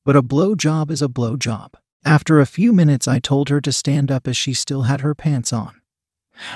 But 0.06 0.16
a 0.16 0.22
blow 0.22 0.54
job 0.54 0.90
is 0.90 1.02
a 1.02 1.08
blow 1.08 1.36
job. 1.36 1.76
After 2.02 2.40
a 2.40 2.46
few 2.46 2.72
minutes, 2.72 3.06
I 3.06 3.18
told 3.18 3.50
her 3.50 3.60
to 3.60 3.72
stand 3.72 4.10
up 4.10 4.26
as 4.26 4.38
she 4.38 4.54
still 4.54 4.82
had 4.82 5.02
her 5.02 5.14
pants 5.14 5.52
on. 5.52 5.82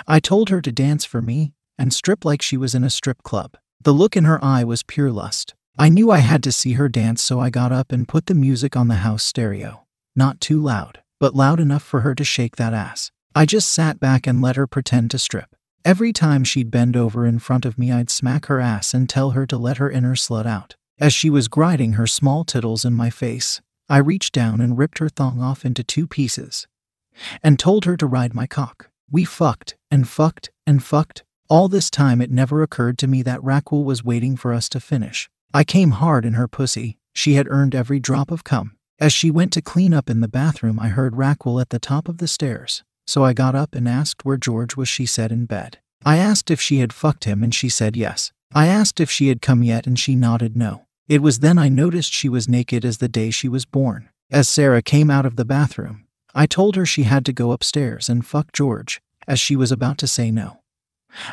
I 0.06 0.20
told 0.20 0.48
her 0.48 0.62
to 0.62 0.72
dance 0.72 1.04
for 1.04 1.20
me 1.20 1.52
and 1.78 1.92
strip 1.92 2.24
like 2.24 2.40
she 2.40 2.56
was 2.56 2.74
in 2.74 2.82
a 2.82 2.90
strip 2.90 3.22
club. 3.22 3.58
The 3.80 3.92
look 3.92 4.16
in 4.16 4.24
her 4.24 4.42
eye 4.42 4.64
was 4.64 4.82
pure 4.82 5.12
lust. 5.12 5.54
I 5.78 5.90
knew 5.90 6.10
I 6.10 6.18
had 6.18 6.42
to 6.44 6.52
see 6.52 6.72
her 6.72 6.88
dance, 6.88 7.20
so 7.20 7.38
I 7.38 7.50
got 7.50 7.70
up 7.70 7.92
and 7.92 8.08
put 8.08 8.26
the 8.26 8.34
music 8.34 8.76
on 8.76 8.88
the 8.88 8.96
house 8.96 9.22
stereo. 9.22 9.84
Not 10.14 10.40
too 10.40 10.58
loud, 10.58 11.02
but 11.20 11.34
loud 11.34 11.60
enough 11.60 11.82
for 11.82 12.00
her 12.00 12.14
to 12.14 12.24
shake 12.24 12.56
that 12.56 12.72
ass. 12.72 13.10
I 13.34 13.44
just 13.44 13.70
sat 13.70 14.00
back 14.00 14.26
and 14.26 14.40
let 14.40 14.56
her 14.56 14.66
pretend 14.66 15.10
to 15.10 15.18
strip. 15.18 15.54
Every 15.84 16.14
time 16.14 16.44
she'd 16.44 16.70
bend 16.70 16.96
over 16.96 17.26
in 17.26 17.38
front 17.38 17.66
of 17.66 17.76
me, 17.76 17.92
I'd 17.92 18.08
smack 18.08 18.46
her 18.46 18.58
ass 18.58 18.94
and 18.94 19.06
tell 19.06 19.32
her 19.32 19.44
to 19.46 19.58
let 19.58 19.76
her 19.76 19.90
inner 19.90 20.14
slut 20.14 20.46
out. 20.46 20.76
As 20.98 21.12
she 21.12 21.28
was 21.28 21.46
grinding 21.46 21.92
her 21.92 22.06
small 22.06 22.42
tittles 22.42 22.86
in 22.86 22.94
my 22.94 23.10
face, 23.10 23.60
I 23.86 23.98
reached 23.98 24.32
down 24.32 24.62
and 24.62 24.78
ripped 24.78 24.98
her 24.98 25.10
thong 25.10 25.42
off 25.42 25.66
into 25.66 25.84
two 25.84 26.06
pieces 26.06 26.66
and 27.42 27.58
told 27.58 27.84
her 27.84 27.98
to 27.98 28.06
ride 28.06 28.34
my 28.34 28.46
cock. 28.46 28.88
We 29.10 29.24
fucked 29.24 29.76
and 29.90 30.08
fucked 30.08 30.50
and 30.66 30.82
fucked. 30.82 31.22
All 31.50 31.68
this 31.68 31.90
time, 31.90 32.22
it 32.22 32.30
never 32.30 32.62
occurred 32.62 32.96
to 32.98 33.06
me 33.06 33.20
that 33.22 33.44
Raquel 33.44 33.84
was 33.84 34.02
waiting 34.02 34.36
for 34.36 34.54
us 34.54 34.70
to 34.70 34.80
finish. 34.80 35.28
I 35.54 35.64
came 35.64 35.92
hard 35.92 36.24
in 36.24 36.34
her 36.34 36.48
pussy. 36.48 36.98
She 37.14 37.34
had 37.34 37.48
earned 37.48 37.74
every 37.74 37.98
drop 37.98 38.30
of 38.30 38.44
cum. 38.44 38.76
As 38.98 39.12
she 39.12 39.30
went 39.30 39.52
to 39.52 39.62
clean 39.62 39.92
up 39.94 40.10
in 40.10 40.20
the 40.20 40.28
bathroom, 40.28 40.78
I 40.78 40.88
heard 40.88 41.16
Raquel 41.16 41.60
at 41.60 41.70
the 41.70 41.78
top 41.78 42.08
of 42.08 42.18
the 42.18 42.28
stairs. 42.28 42.82
So 43.06 43.24
I 43.24 43.32
got 43.32 43.54
up 43.54 43.74
and 43.74 43.88
asked 43.88 44.24
where 44.24 44.36
George 44.36 44.76
was, 44.76 44.88
she 44.88 45.06
said 45.06 45.30
in 45.30 45.46
bed. 45.46 45.78
I 46.04 46.16
asked 46.18 46.50
if 46.50 46.60
she 46.60 46.78
had 46.78 46.92
fucked 46.92 47.24
him 47.24 47.42
and 47.42 47.54
she 47.54 47.68
said 47.68 47.96
yes. 47.96 48.32
I 48.54 48.66
asked 48.66 49.00
if 49.00 49.10
she 49.10 49.28
had 49.28 49.42
come 49.42 49.62
yet 49.62 49.86
and 49.86 49.98
she 49.98 50.14
nodded 50.14 50.56
no. 50.56 50.86
It 51.08 51.22
was 51.22 51.38
then 51.38 51.58
I 51.58 51.68
noticed 51.68 52.12
she 52.12 52.28
was 52.28 52.48
naked 52.48 52.84
as 52.84 52.98
the 52.98 53.08
day 53.08 53.30
she 53.30 53.48
was 53.48 53.64
born. 53.64 54.08
As 54.30 54.48
Sarah 54.48 54.82
came 54.82 55.10
out 55.10 55.26
of 55.26 55.36
the 55.36 55.44
bathroom, 55.44 56.06
I 56.34 56.46
told 56.46 56.76
her 56.76 56.84
she 56.84 57.04
had 57.04 57.24
to 57.26 57.32
go 57.32 57.52
upstairs 57.52 58.08
and 58.08 58.26
fuck 58.26 58.52
George, 58.52 59.00
as 59.28 59.38
she 59.38 59.56
was 59.56 59.70
about 59.70 59.98
to 59.98 60.06
say 60.06 60.30
no. 60.30 60.60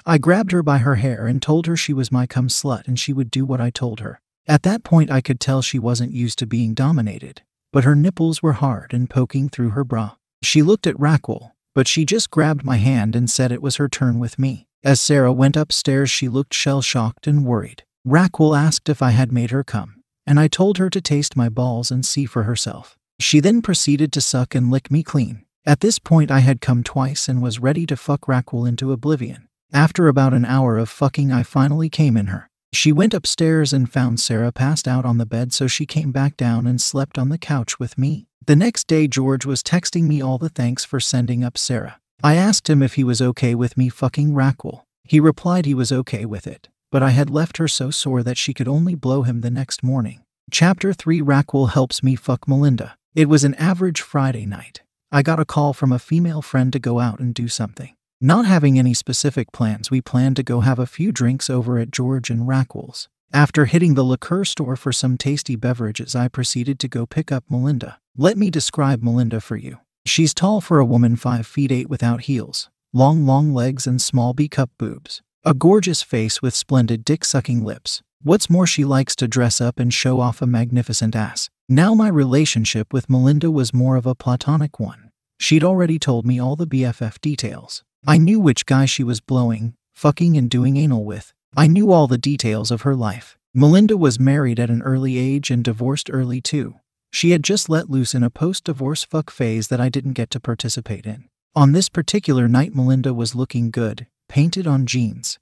I 0.05 0.17
grabbed 0.17 0.51
her 0.51 0.63
by 0.63 0.79
her 0.79 0.95
hair 0.95 1.27
and 1.27 1.41
told 1.41 1.67
her 1.67 1.77
she 1.77 1.93
was 1.93 2.11
my 2.11 2.25
cum 2.25 2.47
slut 2.47 2.87
and 2.87 2.99
she 2.99 3.13
would 3.13 3.31
do 3.31 3.45
what 3.45 3.61
I 3.61 3.69
told 3.69 3.99
her. 3.99 4.21
At 4.47 4.63
that 4.63 4.83
point, 4.83 5.11
I 5.11 5.21
could 5.21 5.39
tell 5.39 5.61
she 5.61 5.79
wasn't 5.79 6.11
used 6.11 6.39
to 6.39 6.45
being 6.45 6.73
dominated, 6.73 7.41
but 7.71 7.83
her 7.83 7.95
nipples 7.95 8.43
were 8.43 8.53
hard 8.53 8.93
and 8.93 9.09
poking 9.09 9.49
through 9.49 9.69
her 9.69 9.83
bra. 9.83 10.15
She 10.41 10.61
looked 10.61 10.85
at 10.87 10.99
Raquel, 10.99 11.55
but 11.73 11.87
she 11.87 12.05
just 12.05 12.29
grabbed 12.29 12.65
my 12.65 12.77
hand 12.77 13.15
and 13.15 13.29
said 13.29 13.51
it 13.51 13.61
was 13.61 13.77
her 13.77 13.87
turn 13.87 14.19
with 14.19 14.37
me. 14.37 14.67
As 14.83 14.99
Sarah 14.99 15.31
went 15.31 15.55
upstairs, 15.55 16.11
she 16.11 16.27
looked 16.27 16.53
shell 16.53 16.81
shocked 16.81 17.25
and 17.25 17.45
worried. 17.45 17.83
Raquel 18.03 18.53
asked 18.53 18.89
if 18.89 19.01
I 19.01 19.11
had 19.11 19.31
made 19.31 19.51
her 19.51 19.63
come, 19.63 20.01
and 20.27 20.39
I 20.39 20.49
told 20.49 20.77
her 20.77 20.89
to 20.89 20.99
taste 20.99 21.37
my 21.37 21.47
balls 21.47 21.89
and 21.89 22.05
see 22.05 22.25
for 22.25 22.43
herself. 22.43 22.97
She 23.19 23.39
then 23.39 23.61
proceeded 23.61 24.11
to 24.11 24.21
suck 24.21 24.53
and 24.55 24.69
lick 24.69 24.91
me 24.91 25.03
clean. 25.03 25.45
At 25.65 25.79
this 25.79 25.99
point, 25.99 26.29
I 26.29 26.39
had 26.39 26.59
come 26.59 26.83
twice 26.83 27.29
and 27.29 27.41
was 27.41 27.59
ready 27.59 27.85
to 27.85 27.95
fuck 27.95 28.27
Raquel 28.27 28.65
into 28.65 28.91
oblivion. 28.91 29.47
After 29.73 30.07
about 30.07 30.35
an 30.35 30.45
hour 30.45 30.77
of 30.77 30.87
fucking, 30.87 31.31
I 31.31 31.41
finally 31.41 31.89
came 31.89 32.15
in 32.15 32.27
her. 32.27 32.47
She 32.73 32.91
went 32.91 33.15
upstairs 33.15 33.73
and 33.73 33.91
found 33.91 34.19
Sarah 34.19 34.51
passed 34.51 34.87
out 34.87 35.03
on 35.03 35.17
the 35.17 35.25
bed, 35.25 35.51
so 35.51 35.65
she 35.65 35.87
came 35.87 36.11
back 36.11 36.37
down 36.37 36.67
and 36.67 36.79
slept 36.79 37.17
on 37.17 37.29
the 37.29 37.39
couch 37.39 37.79
with 37.79 37.97
me. 37.97 38.27
The 38.45 38.55
next 38.55 38.85
day, 38.85 39.07
George 39.07 39.47
was 39.47 39.63
texting 39.63 40.03
me 40.03 40.21
all 40.21 40.37
the 40.37 40.49
thanks 40.49 40.85
for 40.85 40.99
sending 40.99 41.43
up 41.43 41.57
Sarah. 41.57 41.99
I 42.21 42.35
asked 42.35 42.69
him 42.69 42.83
if 42.83 42.93
he 42.93 43.03
was 43.03 43.19
okay 43.19 43.55
with 43.55 43.75
me 43.75 43.89
fucking 43.89 44.35
Raquel. 44.35 44.85
He 45.05 45.19
replied 45.19 45.65
he 45.65 45.73
was 45.73 45.91
okay 45.91 46.25
with 46.25 46.45
it, 46.45 46.69
but 46.91 47.01
I 47.01 47.09
had 47.09 47.31
left 47.31 47.57
her 47.57 47.67
so 47.67 47.89
sore 47.89 48.21
that 48.21 48.37
she 48.37 48.53
could 48.53 48.67
only 48.67 48.93
blow 48.93 49.23
him 49.23 49.41
the 49.41 49.49
next 49.49 49.81
morning. 49.81 50.21
Chapter 50.51 50.93
3 50.93 51.19
Raquel 51.21 51.67
helps 51.67 52.03
me 52.03 52.15
fuck 52.15 52.47
Melinda. 52.47 52.95
It 53.15 53.27
was 53.27 53.43
an 53.43 53.55
average 53.55 54.01
Friday 54.01 54.45
night. 54.45 54.83
I 55.11 55.23
got 55.23 55.39
a 55.39 55.45
call 55.45 55.73
from 55.73 55.91
a 55.91 55.97
female 55.97 56.43
friend 56.43 56.71
to 56.73 56.79
go 56.79 56.99
out 56.99 57.19
and 57.19 57.33
do 57.33 57.47
something. 57.47 57.95
Not 58.25 58.45
having 58.45 58.79
any 58.79 58.93
specific 58.93 59.51
plans, 59.51 59.91
we 59.91 59.99
planned 59.99 60.37
to 60.37 60.43
go 60.43 60.61
have 60.61 60.79
a 60.79 60.85
few 60.85 61.11
drinks 61.11 61.49
over 61.49 61.77
at 61.77 61.91
George 61.91 62.29
and 62.29 62.47
Raquel's. 62.47 63.09
After 63.33 63.65
hitting 63.65 63.95
the 63.95 64.03
liquor 64.05 64.45
store 64.45 64.77
for 64.77 64.93
some 64.93 65.17
tasty 65.17 65.57
beverages, 65.57 66.15
I 66.15 66.29
proceeded 66.29 66.79
to 66.79 66.87
go 66.87 67.05
pick 67.05 67.33
up 67.33 67.43
Melinda. 67.49 67.99
Let 68.15 68.37
me 68.37 68.49
describe 68.49 69.03
Melinda 69.03 69.41
for 69.41 69.57
you. 69.57 69.79
She's 70.05 70.33
tall 70.33 70.61
for 70.61 70.79
a 70.79 70.85
woman 70.85 71.17
5 71.17 71.45
feet 71.45 71.69
8 71.69 71.89
without 71.89 72.21
heels, 72.21 72.69
long, 72.93 73.25
long 73.25 73.53
legs, 73.53 73.85
and 73.85 74.01
small 74.01 74.33
B 74.33 74.47
cup 74.47 74.69
boobs. 74.77 75.21
A 75.43 75.53
gorgeous 75.53 76.01
face 76.01 76.41
with 76.41 76.55
splendid 76.55 77.03
dick 77.03 77.25
sucking 77.25 77.61
lips. 77.61 78.01
What's 78.21 78.49
more, 78.49 78.65
she 78.65 78.85
likes 78.85 79.17
to 79.17 79.27
dress 79.27 79.59
up 79.59 79.81
and 79.81 79.93
show 79.93 80.21
off 80.21 80.41
a 80.41 80.47
magnificent 80.47 81.13
ass. 81.13 81.49
Now, 81.67 81.93
my 81.93 82.07
relationship 82.07 82.93
with 82.93 83.09
Melinda 83.09 83.51
was 83.51 83.73
more 83.73 83.97
of 83.97 84.05
a 84.05 84.15
platonic 84.15 84.79
one. 84.79 85.09
She'd 85.41 85.65
already 85.65 85.99
told 85.99 86.25
me 86.25 86.39
all 86.39 86.55
the 86.55 86.67
BFF 86.67 87.19
details. 87.19 87.83
I 88.05 88.17
knew 88.17 88.39
which 88.39 88.65
guy 88.65 88.85
she 88.85 89.03
was 89.03 89.21
blowing, 89.21 89.75
fucking, 89.93 90.35
and 90.35 90.49
doing 90.49 90.75
anal 90.75 91.05
with. 91.05 91.33
I 91.55 91.67
knew 91.67 91.91
all 91.91 92.07
the 92.07 92.17
details 92.17 92.69
of 92.69 92.81
her 92.81 92.95
life. 92.95 93.37
Melinda 93.53 93.95
was 93.95 94.19
married 94.19 94.59
at 94.59 94.69
an 94.69 94.81
early 94.81 95.17
age 95.17 95.49
and 95.49 95.63
divorced 95.63 96.09
early 96.11 96.41
too. 96.41 96.75
She 97.11 97.31
had 97.31 97.43
just 97.43 97.69
let 97.69 97.89
loose 97.89 98.13
in 98.13 98.23
a 98.23 98.29
post 98.29 98.65
divorce 98.65 99.05
fuck 99.05 99.29
phase 99.29 99.69
that 99.69 99.79
I 99.79 99.87
didn't 99.87 100.13
get 100.13 100.29
to 100.31 100.39
participate 100.39 101.05
in. 101.05 101.29
On 101.55 101.71
this 101.71 101.87
particular 101.87 102.47
night, 102.47 102.75
Melinda 102.75 103.13
was 103.13 103.35
looking 103.35 103.71
good, 103.71 104.07
painted 104.27 104.67
on 104.67 104.85
jeans, 104.85 105.39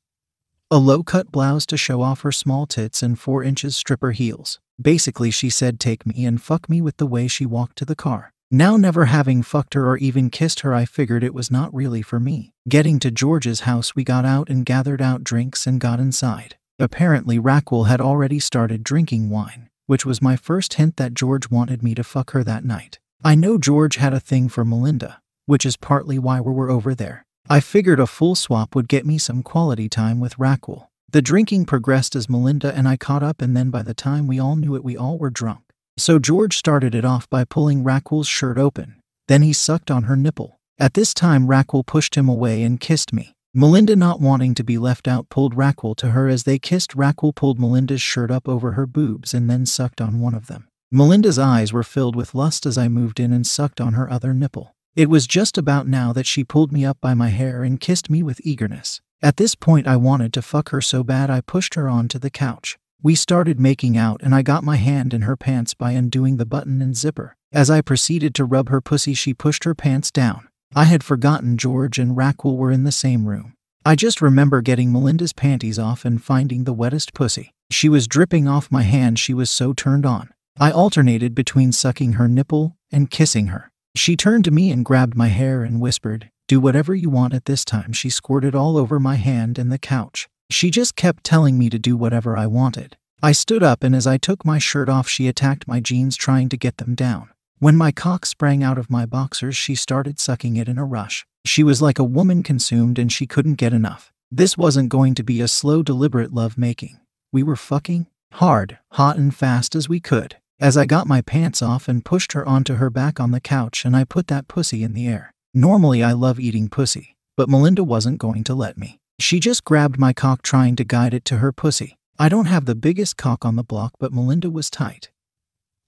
a 0.70 0.77
low 0.77 1.03
cut 1.03 1.32
blouse 1.32 1.65
to 1.65 1.77
show 1.77 2.01
off 2.01 2.22
her 2.22 2.32
small 2.32 2.65
tits, 2.65 3.01
and 3.01 3.20
4 3.20 3.44
inches 3.44 3.75
stripper 3.75 4.12
heels. 4.12 4.60
Basically, 4.82 5.32
she 5.32 5.50
said, 5.50 5.80
Take 5.80 6.06
me 6.06 6.25
and 6.25 6.41
fuck 6.41 6.70
me 6.70 6.82
with 6.82 6.98
the 6.98 7.08
way 7.08 7.27
she 7.27 7.46
walked 7.46 7.77
to 7.80 7.86
the 7.86 7.96
car. 7.96 8.34
Now, 8.53 8.75
never 8.75 9.05
having 9.05 9.43
fucked 9.43 9.75
her 9.75 9.88
or 9.88 9.98
even 9.98 10.29
kissed 10.29 10.60
her, 10.60 10.74
I 10.74 10.84
figured 10.84 11.24
it 11.24 11.34
was 11.34 11.50
not 11.50 11.74
really 11.74 12.01
for 12.01 12.20
me. 12.20 12.51
Getting 12.67 13.00
to 13.00 13.10
George's 13.10 13.62
house, 13.62 13.96
we 13.96 14.03
got 14.03 14.25
out 14.25 14.50
and 14.50 14.65
gathered 14.65 15.01
out 15.01 15.24
drinks 15.24 15.65
and 15.65 15.79
got 15.79 16.01
inside. 16.01 16.58
Apparently, 16.77 17.39
Raquel 17.39 17.86
had 17.86 18.01
already 18.01 18.39
started 18.39 18.84
drinking 18.84 19.29
wine, 19.29 19.70
which 19.86 20.05
was 20.05 20.22
my 20.22 20.36
first 20.36 20.74
hint 20.74 20.98
that 20.98 21.13
George 21.13 21.50
wanted 21.50 21.81
me 21.81 21.96
to 21.96 22.03
fuck 22.03 22.31
her 22.31 22.43
that 22.43 22.65
night. 22.65 23.00
I 23.24 23.36
know 23.36 23.58
George 23.58 23.96
had 23.96 24.13
a 24.13 24.20
thing 24.20 24.50
for 24.50 24.65
Melinda, 24.65 25.22
which 25.46 25.65
is 25.65 25.77
partly 25.77 26.20
why 26.20 26.41
we 26.41 26.51
were 26.51 26.70
over 26.70 26.93
there. 26.93 27.25
I 27.50 27.62
figured 27.62 28.01
a 28.01 28.05
full 28.05 28.36
swap 28.36 28.75
would 28.75 28.89
get 28.89 29.05
me 29.05 29.17
some 29.17 29.43
quality 29.43 29.88
time 29.88 30.20
with 30.20 30.38
Raquel. 30.38 30.91
The 31.10 31.22
drinking 31.22 31.67
progressed 31.67 32.17
as 32.17 32.29
Melinda 32.29 32.75
and 32.75 32.86
I 32.86 32.98
caught 32.98 33.24
up, 33.24 33.41
and 33.41 33.55
then 33.55 33.70
by 33.70 33.81
the 33.81 33.93
time 33.93 34.27
we 34.27 34.39
all 34.39 34.58
knew 34.58 34.75
it, 34.75 34.84
we 34.84 34.98
all 34.98 35.17
were 35.17 35.29
drunk. 35.29 35.70
So 35.98 36.19
George 36.19 36.57
started 36.57 36.95
it 36.95 37.05
off 37.05 37.29
by 37.29 37.43
pulling 37.43 37.83
Raquel's 37.83 38.27
shirt 38.27 38.57
open. 38.57 38.95
Then 39.27 39.41
he 39.41 39.53
sucked 39.53 39.91
on 39.91 40.03
her 40.03 40.15
nipple. 40.15 40.60
At 40.79 40.93
this 40.93 41.13
time, 41.13 41.48
Raquel 41.48 41.83
pushed 41.83 42.15
him 42.15 42.27
away 42.27 42.63
and 42.63 42.79
kissed 42.79 43.13
me. 43.13 43.33
Melinda, 43.53 43.95
not 43.95 44.21
wanting 44.21 44.55
to 44.55 44.63
be 44.63 44.77
left 44.77 45.07
out, 45.07 45.29
pulled 45.29 45.55
Raquel 45.55 45.93
to 45.95 46.12
her 46.12 46.27
as 46.27 46.43
they 46.43 46.57
kissed. 46.57 46.95
Raquel 46.95 47.33
pulled 47.33 47.60
Melinda's 47.60 48.01
shirt 48.01 48.31
up 48.31 48.48
over 48.48 48.71
her 48.71 48.88
boobs 48.88 49.33
and 49.33 49.50
then 49.50 49.65
sucked 49.65 50.00
on 50.00 50.21
one 50.21 50.33
of 50.33 50.48
them. 50.48 50.67
Melinda's 50.91 51.38
eyes 51.38 51.71
were 51.71 51.83
filled 51.83 52.15
with 52.15 52.33
lust 52.33 52.65
as 52.65 52.77
I 52.77 52.88
moved 52.88 53.19
in 53.19 53.31
and 53.31 53.45
sucked 53.45 53.79
on 53.79 53.93
her 53.93 54.10
other 54.10 54.33
nipple. 54.33 54.74
It 54.95 55.10
was 55.10 55.27
just 55.27 55.57
about 55.57 55.88
now 55.88 56.12
that 56.13 56.25
she 56.25 56.43
pulled 56.43 56.71
me 56.71 56.83
up 56.83 56.98
by 57.00 57.13
my 57.13 57.29
hair 57.29 57.63
and 57.63 57.79
kissed 57.79 58.10
me 58.10 58.24
with 58.24 58.41
eagerness. 58.43 59.01
At 59.21 59.38
this 59.38 59.55
point, 59.55 59.88
I 59.88 59.98
wanted 59.98 60.33
to 60.33 60.41
fuck 60.41 60.69
her 60.69 60.81
so 60.81 61.03
bad 61.03 61.29
I 61.29 61.41
pushed 61.41 61.75
her 61.75 61.88
onto 61.88 62.19
the 62.19 62.29
couch. 62.29 62.77
We 63.03 63.15
started 63.15 63.60
making 63.60 63.98
out, 63.98 64.22
and 64.22 64.36
I 64.36 64.43
got 64.43 64.63
my 64.63 64.75
hand 64.75 65.12
in 65.12 65.24
her 65.24 65.36
pants 65.36 65.74
by 65.74 65.93
undoing 65.93 66.38
the 66.38 66.46
button 66.46 66.84
and 66.84 66.96
zipper. 66.96 67.36
As 67.51 67.67
I 67.70 67.81
proceeded 67.81 68.36
to 68.36 68.46
rub 68.46 68.70
her 68.70 68.79
pussy, 68.79 69.15
she 69.15 69.34
pushed 69.34 69.63
her 69.63 69.74
pants 69.74 70.12
down. 70.12 70.48
I 70.75 70.84
had 70.84 71.03
forgotten 71.03 71.58
George 71.58 71.98
and 71.98 72.15
Raquel 72.15 72.55
were 72.55 72.72
in 72.72 72.84
the 72.84 72.91
same 72.91 73.25
room. 73.25 73.55
I 73.84 73.96
just 73.96 74.22
remember 74.22 74.62
getting 74.62 74.91
Melinda's 74.91 75.34
panties 75.34 75.79
off 75.79 76.05
and 76.05 76.24
finding 76.24 76.63
the 76.63 76.74
wettest 76.74 77.15
pussy. 77.15 77.51
She 77.72 77.89
was 77.89 78.08
dripping 78.08 78.48
off 78.48 78.72
my 78.72 78.84
hand, 78.84 79.17
she 79.17 79.34
was 79.34 79.50
so 79.50 79.74
turned 79.74 80.05
on. 80.05 80.29
I 80.60 80.70
alternated 80.70 81.34
between 81.34 81.72
sucking 81.72 82.13
her 82.13 82.27
nipple 82.27 82.77
and 82.91 83.10
kissing 83.10 83.48
her. 83.48 83.72
She 83.96 84.15
turned 84.15 84.46
to 84.46 84.51
me 84.51 84.70
and 84.70 84.86
grabbed 84.86 85.15
my 85.15 85.29
hair 85.29 85.63
and 85.63 85.81
whispered, 85.81 86.29
Do 86.48 86.60
whatever 86.60 86.93
you 86.93 87.10
want 87.10 87.34
at 87.34 87.46
this 87.46 87.65
time. 87.65 87.93
She 87.93 88.12
squirted 88.12 88.53
all 88.53 88.77
over 88.77 89.00
my 89.00 89.15
hand 89.15 89.58
and 89.58 89.72
the 89.72 89.79
couch. 89.79 90.29
She 90.51 90.70
just 90.70 90.98
kept 90.98 91.24
telling 91.24 91.58
me 91.58 91.70
to 91.70 91.79
do 91.79 91.96
whatever 91.96 92.36
I 92.36 92.46
wanted. 92.46 92.98
I 93.24 93.31
stood 93.31 93.63
up, 93.63 93.84
and 93.84 93.96
as 93.96 94.05
I 94.05 94.17
took 94.17 94.43
my 94.43 94.60
shirt 94.60 94.89
off, 94.89 95.08
she 95.08 95.29
attacked 95.29 95.67
my 95.67 95.79
jeans, 95.79 96.17
trying 96.17 96.50
to 96.50 96.58
get 96.58 96.77
them 96.77 96.93
down. 96.93 97.29
When 97.60 97.77
my 97.77 97.93
cock 97.93 98.25
sprang 98.25 98.62
out 98.62 98.77
of 98.77 98.89
my 98.89 99.05
boxers, 99.05 99.55
she 99.55 99.75
started 99.75 100.20
sucking 100.20 100.58
it 100.58 100.67
in 100.67 100.77
a 100.77 100.84
rush. 100.86 101.25
She 101.46 101.63
was 101.63 101.81
like 101.81 102.00
a 102.00 102.03
woman 102.03 102.43
consumed, 102.43 103.00
and 103.00 103.12
she 103.12 103.25
couldn't 103.25 103.55
get 103.55 103.72
enough. 103.72 104.12
This 104.29 104.58
wasn't 104.58 104.89
going 104.89 105.15
to 105.15 105.24
be 105.24 105.39
a 105.39 105.48
slow, 105.48 105.84
deliberate 105.84 106.34
love 106.34 106.58
making. 106.58 107.00
We 107.31 107.43
were 107.43 107.55
fucking 107.55 108.08
hard, 108.34 108.77
hot, 108.91 109.17
and 109.17 109.34
fast 109.34 109.74
as 109.74 109.88
we 109.88 110.00
could. 110.00 110.36
As 110.60 110.75
I 110.75 110.86
got 110.86 111.08
my 111.08 111.22
pants 111.22 111.62
off 111.62 111.88
and 111.88 112.05
pushed 112.05 112.34
her 112.34 112.46
onto 112.46 112.75
her 112.75 112.89
back 112.89 113.20
on 113.20 113.31
the 113.31 113.39
couch, 113.39 113.86
and 113.86 113.96
I 113.96 114.03
put 114.03 114.27
that 114.27 114.48
pussy 114.48 114.84
in 114.84 114.93
the 114.93 115.08
air. 115.08 115.34
Normally, 115.53 116.03
I 116.03 116.12
love 116.12 116.39
eating 116.39 116.67
pussy, 116.67 117.15
but 117.38 117.50
Melinda 117.50 117.84
wasn't 117.84 118.20
going 118.20 118.43
to 118.46 118.53
let 118.53 118.77
me. 118.77 119.00
She 119.21 119.39
just 119.39 119.63
grabbed 119.63 119.99
my 119.99 120.13
cock, 120.13 120.41
trying 120.41 120.75
to 120.77 120.83
guide 120.83 121.13
it 121.13 121.25
to 121.25 121.37
her 121.37 121.51
pussy. 121.51 121.95
I 122.17 122.27
don't 122.27 122.47
have 122.47 122.65
the 122.65 122.73
biggest 122.73 123.17
cock 123.17 123.45
on 123.45 123.55
the 123.55 123.63
block, 123.63 123.93
but 123.99 124.11
Melinda 124.11 124.49
was 124.49 124.71
tight. 124.71 125.11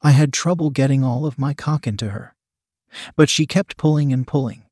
I 0.03 0.11
had 0.11 0.31
trouble 0.31 0.69
getting 0.69 1.03
all 1.03 1.25
of 1.25 1.39
my 1.39 1.55
cock 1.55 1.87
into 1.87 2.09
her. 2.09 2.35
But 3.15 3.29
she 3.29 3.47
kept 3.47 3.75
pulling 3.75 4.13
and 4.13 4.27
pulling. 4.27 4.65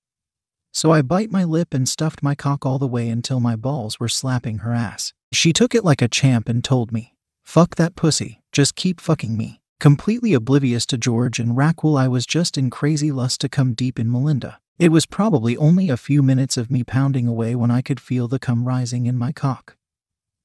So 0.71 0.91
I 0.91 1.01
bite 1.01 1.31
my 1.31 1.43
lip 1.43 1.73
and 1.73 1.89
stuffed 1.89 2.21
my 2.21 2.35
cock 2.35 2.63
all 2.63 2.77
the 2.77 2.87
way 2.87 3.09
until 3.09 3.39
my 3.39 3.55
balls 3.55 3.99
were 3.99 4.07
slapping 4.07 4.59
her 4.59 4.73
ass. 4.73 5.11
She 5.31 5.53
took 5.53 5.73
it 5.73 5.83
like 5.83 6.03
a 6.03 6.07
champ 6.07 6.47
and 6.47 6.63
told 6.63 6.91
me, 6.91 7.15
Fuck 7.43 7.75
that 7.77 7.95
pussy, 7.95 8.41
just 8.51 8.75
keep 8.75 9.01
fucking 9.01 9.35
me. 9.35 9.59
Completely 9.79 10.35
oblivious 10.35 10.85
to 10.85 10.99
George 10.99 11.39
and 11.39 11.57
Raquel, 11.57 11.97
I 11.97 12.07
was 12.07 12.27
just 12.27 12.59
in 12.59 12.69
crazy 12.69 13.11
lust 13.11 13.41
to 13.41 13.49
come 13.49 13.73
deep 13.73 13.97
in 13.97 14.11
Melinda. 14.11 14.59
It 14.81 14.91
was 14.91 15.05
probably 15.05 15.55
only 15.57 15.89
a 15.89 15.95
few 15.95 16.23
minutes 16.23 16.57
of 16.57 16.71
me 16.71 16.83
pounding 16.83 17.27
away 17.27 17.53
when 17.53 17.69
I 17.69 17.83
could 17.83 18.00
feel 18.00 18.27
the 18.27 18.39
cum 18.39 18.67
rising 18.67 19.05
in 19.05 19.15
my 19.15 19.31
cock. 19.31 19.75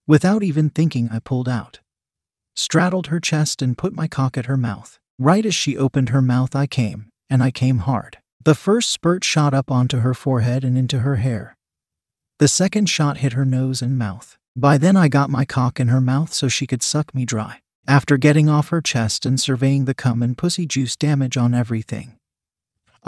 Without 0.07 0.43
even 0.43 0.69
thinking, 0.69 1.09
I 1.11 1.21
pulled 1.21 1.49
out. 1.49 1.81
straddled 2.55 3.07
her 3.07 3.19
chest, 3.19 3.63
and 3.63 3.79
put 3.79 3.95
my 3.95 4.07
cock 4.07 4.37
at 4.37 4.45
her 4.45 4.59
mouth. 4.59 4.99
Right 5.19 5.47
as 5.47 5.55
she 5.55 5.75
opened 5.75 6.11
her 6.11 6.21
mouth, 6.21 6.55
I 6.55 6.67
came, 6.67 7.09
and 7.31 7.43
I 7.43 7.51
came 7.51 7.79
hard. 7.79 8.19
The 8.45 8.55
first 8.55 8.91
spurt 8.91 9.25
shot 9.25 9.55
up 9.55 9.71
onto 9.71 10.01
her 10.01 10.13
forehead 10.13 10.65
and 10.65 10.77
into 10.77 10.99
her 10.99 11.17
hair. 11.17 11.57
The 12.39 12.47
second 12.47 12.91
shot 12.91 13.17
hit 13.17 13.33
her 13.33 13.47
nose 13.47 13.81
and 13.81 13.97
mouth. 13.97 14.37
By 14.55 14.77
then, 14.77 14.99
I 14.99 15.09
got 15.09 15.31
my 15.31 15.47
cock 15.47 15.81
in 15.81 15.89
her 15.89 16.03
mouth 16.03 16.35
so 16.35 16.47
she 16.47 16.67
could 16.67 16.83
suck 16.83 17.15
me 17.15 17.25
dry. 17.25 17.61
After 17.89 18.19
getting 18.19 18.51
off 18.51 18.69
her 18.69 18.83
chest 18.83 19.25
and 19.25 19.41
surveying 19.41 19.87
the 19.87 19.95
cum 19.95 20.23
and 20.23 20.37
pussy 20.37 20.67
juice 20.67 20.95
damage 20.95 21.39
on 21.39 21.55
everything, 21.55 22.19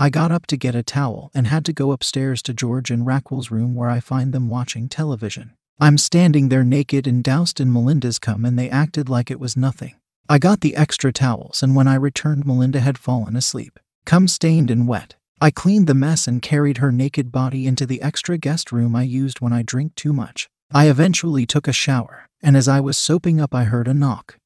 I 0.00 0.10
got 0.10 0.30
up 0.30 0.46
to 0.46 0.56
get 0.56 0.76
a 0.76 0.84
towel 0.84 1.32
and 1.34 1.48
had 1.48 1.64
to 1.64 1.72
go 1.72 1.90
upstairs 1.90 2.40
to 2.42 2.54
George 2.54 2.92
and 2.92 3.04
Raquel's 3.04 3.50
room 3.50 3.74
where 3.74 3.90
I 3.90 3.98
find 3.98 4.32
them 4.32 4.48
watching 4.48 4.88
television. 4.88 5.54
I'm 5.80 5.98
standing 5.98 6.48
there 6.48 6.62
naked 6.62 7.08
and 7.08 7.24
doused 7.24 7.58
in 7.58 7.72
Melinda's 7.72 8.20
cum, 8.20 8.44
and 8.44 8.56
they 8.56 8.70
acted 8.70 9.08
like 9.08 9.28
it 9.28 9.40
was 9.40 9.56
nothing. 9.56 9.96
I 10.28 10.38
got 10.38 10.60
the 10.60 10.76
extra 10.76 11.12
towels, 11.12 11.64
and 11.64 11.74
when 11.74 11.88
I 11.88 11.96
returned, 11.96 12.46
Melinda 12.46 12.78
had 12.78 12.96
fallen 12.96 13.34
asleep, 13.34 13.80
cum 14.04 14.28
stained 14.28 14.70
and 14.70 14.86
wet. 14.86 15.16
I 15.40 15.50
cleaned 15.50 15.88
the 15.88 15.94
mess 15.94 16.28
and 16.28 16.40
carried 16.40 16.78
her 16.78 16.92
naked 16.92 17.32
body 17.32 17.66
into 17.66 17.84
the 17.84 18.00
extra 18.00 18.38
guest 18.38 18.70
room 18.70 18.94
I 18.94 19.02
used 19.02 19.40
when 19.40 19.52
I 19.52 19.62
drink 19.62 19.96
too 19.96 20.12
much. 20.12 20.48
I 20.72 20.88
eventually 20.88 21.44
took 21.44 21.66
a 21.66 21.72
shower, 21.72 22.28
and 22.40 22.56
as 22.56 22.68
I 22.68 22.78
was 22.78 22.96
soaping 22.96 23.40
up, 23.40 23.52
I 23.52 23.64
heard 23.64 23.88
a 23.88 23.94
knock. 23.94 24.36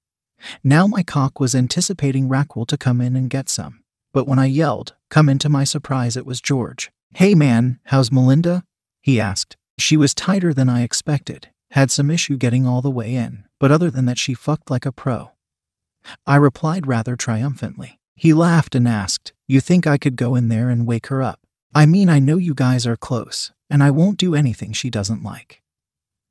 Now 0.65 0.87
my 0.87 1.03
cock 1.03 1.41
was 1.41 1.55
anticipating 1.55 2.27
Raquel 2.27 2.65
to 2.67 2.79
come 2.79 3.03
in 3.03 3.17
and 3.17 3.29
get 3.29 3.51
some. 3.51 3.82
But 4.13 4.29
when 4.29 4.39
I 4.39 4.47
yelled, 4.47 4.95
come 5.11 5.29
in 5.29 5.39
to 5.39 5.49
my 5.49 5.65
surprise, 5.65 6.17
it 6.17 6.27
was 6.27 6.41
George. 6.41 6.91
Hey 7.15 7.35
man, 7.35 7.81
how's 7.87 8.13
Melinda? 8.13 8.65
He 9.01 9.21
asked. 9.21 9.57
She 9.79 9.97
was 9.97 10.15
tighter 10.15 10.53
than 10.55 10.69
I 10.69 10.83
expected, 10.83 11.49
had 11.71 11.91
some 11.91 12.11
issue 12.11 12.37
getting 12.37 12.67
all 12.67 12.83
the 12.83 12.91
way 12.91 13.15
in, 13.15 13.45
but 13.59 13.73
other 13.73 13.91
than 13.91 14.05
that, 14.07 14.19
she 14.19 14.35
fucked 14.35 14.71
like 14.71 14.87
a 14.87 14.93
pro. 14.93 15.33
I 16.27 16.37
replied 16.37 16.87
rather 16.87 17.17
triumphantly. 17.17 17.99
He 18.15 18.33
laughed 18.33 18.75
and 18.75 18.87
asked, 18.87 19.33
You 19.49 19.61
think 19.61 19.87
I 19.87 19.99
could 19.99 20.17
go 20.17 20.35
in 20.35 20.49
there 20.49 20.69
and 20.69 20.87
wake 20.87 21.07
her 21.09 21.23
up? 21.23 21.41
I 21.75 21.87
mean, 21.87 22.09
I 22.09 22.19
know 22.19 22.37
you 22.37 22.55
guys 22.55 22.87
are 22.87 22.97
close, 22.97 23.51
and 23.71 23.83
I 23.83 23.91
won't 23.91 24.19
do 24.19 24.35
anything 24.35 24.73
she 24.73 24.91
doesn't 24.91 25.23
like. 25.23 25.63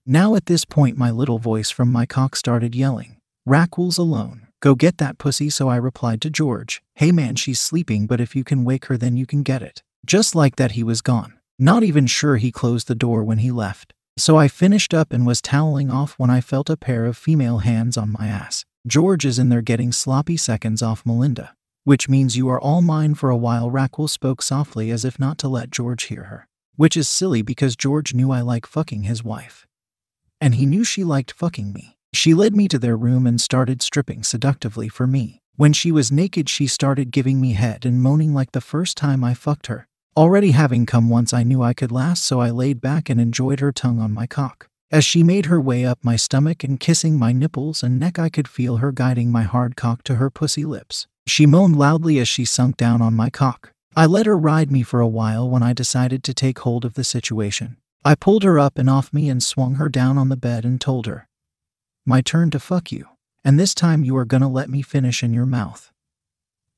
Now, 0.05 0.35
at 0.35 0.45
this 0.45 0.65
point, 0.65 0.97
my 0.97 1.11
little 1.11 1.39
voice 1.39 1.71
from 1.71 1.91
my 1.91 2.05
cock 2.05 2.35
started 2.35 2.75
yelling, 2.75 3.17
Raquel's 3.45 3.97
alone. 3.97 4.47
Go 4.61 4.75
get 4.75 4.99
that 4.99 5.17
pussy. 5.17 5.49
So 5.49 5.69
I 5.69 5.75
replied 5.75 6.21
to 6.21 6.29
George, 6.29 6.81
Hey 6.95 7.11
man, 7.11 7.35
she's 7.35 7.59
sleeping, 7.59 8.05
but 8.05 8.21
if 8.21 8.35
you 8.35 8.43
can 8.43 8.63
wake 8.63 8.85
her, 8.85 8.97
then 8.97 9.17
you 9.17 9.25
can 9.25 9.41
get 9.41 9.61
it. 9.61 9.81
Just 10.05 10.35
like 10.35 10.55
that, 10.55 10.73
he 10.73 10.83
was 10.83 11.01
gone. 11.01 11.33
Not 11.57 11.83
even 11.83 12.07
sure 12.07 12.37
he 12.37 12.51
closed 12.51 12.87
the 12.87 12.95
door 12.95 13.23
when 13.23 13.39
he 13.39 13.51
left. 13.51 13.93
So 14.17 14.37
I 14.37 14.47
finished 14.47 14.93
up 14.93 15.11
and 15.11 15.25
was 15.25 15.41
toweling 15.41 15.89
off 15.89 16.13
when 16.17 16.29
I 16.29 16.41
felt 16.41 16.69
a 16.69 16.77
pair 16.77 17.05
of 17.05 17.17
female 17.17 17.59
hands 17.59 17.97
on 17.97 18.15
my 18.17 18.27
ass. 18.27 18.65
George 18.85 19.25
is 19.25 19.39
in 19.39 19.49
there 19.49 19.61
getting 19.61 19.91
sloppy 19.91 20.37
seconds 20.37 20.81
off 20.81 21.05
Melinda, 21.05 21.55
which 21.83 22.09
means 22.09 22.37
you 22.37 22.49
are 22.49 22.59
all 22.59 22.81
mine 22.81 23.15
for 23.15 23.29
a 23.29 23.37
while. 23.37 23.71
Raquel 23.71 24.07
spoke 24.07 24.41
softly 24.41 24.91
as 24.91 25.05
if 25.05 25.19
not 25.19 25.37
to 25.39 25.47
let 25.47 25.71
George 25.71 26.03
hear 26.03 26.25
her, 26.25 26.47
which 26.75 26.97
is 26.97 27.07
silly 27.07 27.41
because 27.41 27.75
George 27.75 28.13
knew 28.13 28.31
I 28.31 28.41
like 28.41 28.65
fucking 28.65 29.03
his 29.03 29.23
wife. 29.23 29.65
And 30.39 30.55
he 30.55 30.65
knew 30.65 30.83
she 30.83 31.03
liked 31.03 31.31
fucking 31.31 31.73
me. 31.73 31.97
She 32.13 32.33
led 32.33 32.55
me 32.55 32.67
to 32.67 32.77
their 32.77 32.97
room 32.97 33.25
and 33.25 33.39
started 33.39 33.81
stripping 33.81 34.23
seductively 34.23 34.89
for 34.89 35.07
me. 35.07 35.41
When 35.55 35.73
she 35.73 35.91
was 35.91 36.11
naked, 36.11 36.49
she 36.49 36.67
started 36.67 37.11
giving 37.11 37.39
me 37.39 37.53
head 37.53 37.85
and 37.85 38.01
moaning 38.01 38.33
like 38.33 38.51
the 38.51 38.61
first 38.61 38.97
time 38.97 39.23
I 39.23 39.33
fucked 39.33 39.67
her. 39.67 39.87
Already 40.15 40.51
having 40.51 40.85
come 40.85 41.09
once, 41.09 41.33
I 41.33 41.43
knew 41.43 41.63
I 41.63 41.73
could 41.73 41.91
last, 41.91 42.25
so 42.25 42.41
I 42.41 42.49
laid 42.49 42.81
back 42.81 43.09
and 43.09 43.19
enjoyed 43.19 43.59
her 43.59 43.71
tongue 43.71 43.99
on 43.99 44.11
my 44.11 44.27
cock. 44.27 44.67
As 44.91 45.05
she 45.05 45.23
made 45.23 45.45
her 45.45 45.61
way 45.61 45.85
up 45.85 45.99
my 46.03 46.17
stomach 46.17 46.65
and 46.65 46.79
kissing 46.79 47.17
my 47.17 47.31
nipples 47.31 47.81
and 47.81 47.97
neck, 47.97 48.19
I 48.19 48.27
could 48.27 48.47
feel 48.47 48.77
her 48.77 48.91
guiding 48.91 49.31
my 49.31 49.43
hard 49.43 49.77
cock 49.77 50.03
to 50.03 50.15
her 50.15 50.29
pussy 50.29 50.65
lips. 50.65 51.07
She 51.25 51.45
moaned 51.45 51.77
loudly 51.77 52.19
as 52.19 52.27
she 52.27 52.43
sunk 52.43 52.75
down 52.75 53.01
on 53.01 53.13
my 53.13 53.29
cock. 53.29 53.71
I 53.95 54.05
let 54.05 54.25
her 54.25 54.37
ride 54.37 54.69
me 54.69 54.83
for 54.83 54.99
a 54.99 55.07
while 55.07 55.49
when 55.49 55.63
I 55.63 55.71
decided 55.71 56.23
to 56.25 56.33
take 56.33 56.59
hold 56.59 56.83
of 56.83 56.95
the 56.95 57.05
situation. 57.05 57.77
I 58.03 58.15
pulled 58.15 58.43
her 58.43 58.59
up 58.59 58.77
and 58.77 58.89
off 58.89 59.13
me 59.13 59.29
and 59.29 59.41
swung 59.41 59.75
her 59.75 59.87
down 59.87 60.17
on 60.17 60.29
the 60.29 60.35
bed 60.35 60.65
and 60.65 60.81
told 60.81 61.05
her, 61.05 61.27
My 62.11 62.19
turn 62.19 62.49
to 62.49 62.59
fuck 62.59 62.91
you, 62.91 63.07
and 63.41 63.57
this 63.57 63.73
time 63.73 64.03
you 64.03 64.17
are 64.17 64.25
gonna 64.25 64.49
let 64.49 64.69
me 64.69 64.81
finish 64.81 65.23
in 65.23 65.31
your 65.33 65.45
mouth. 65.45 65.93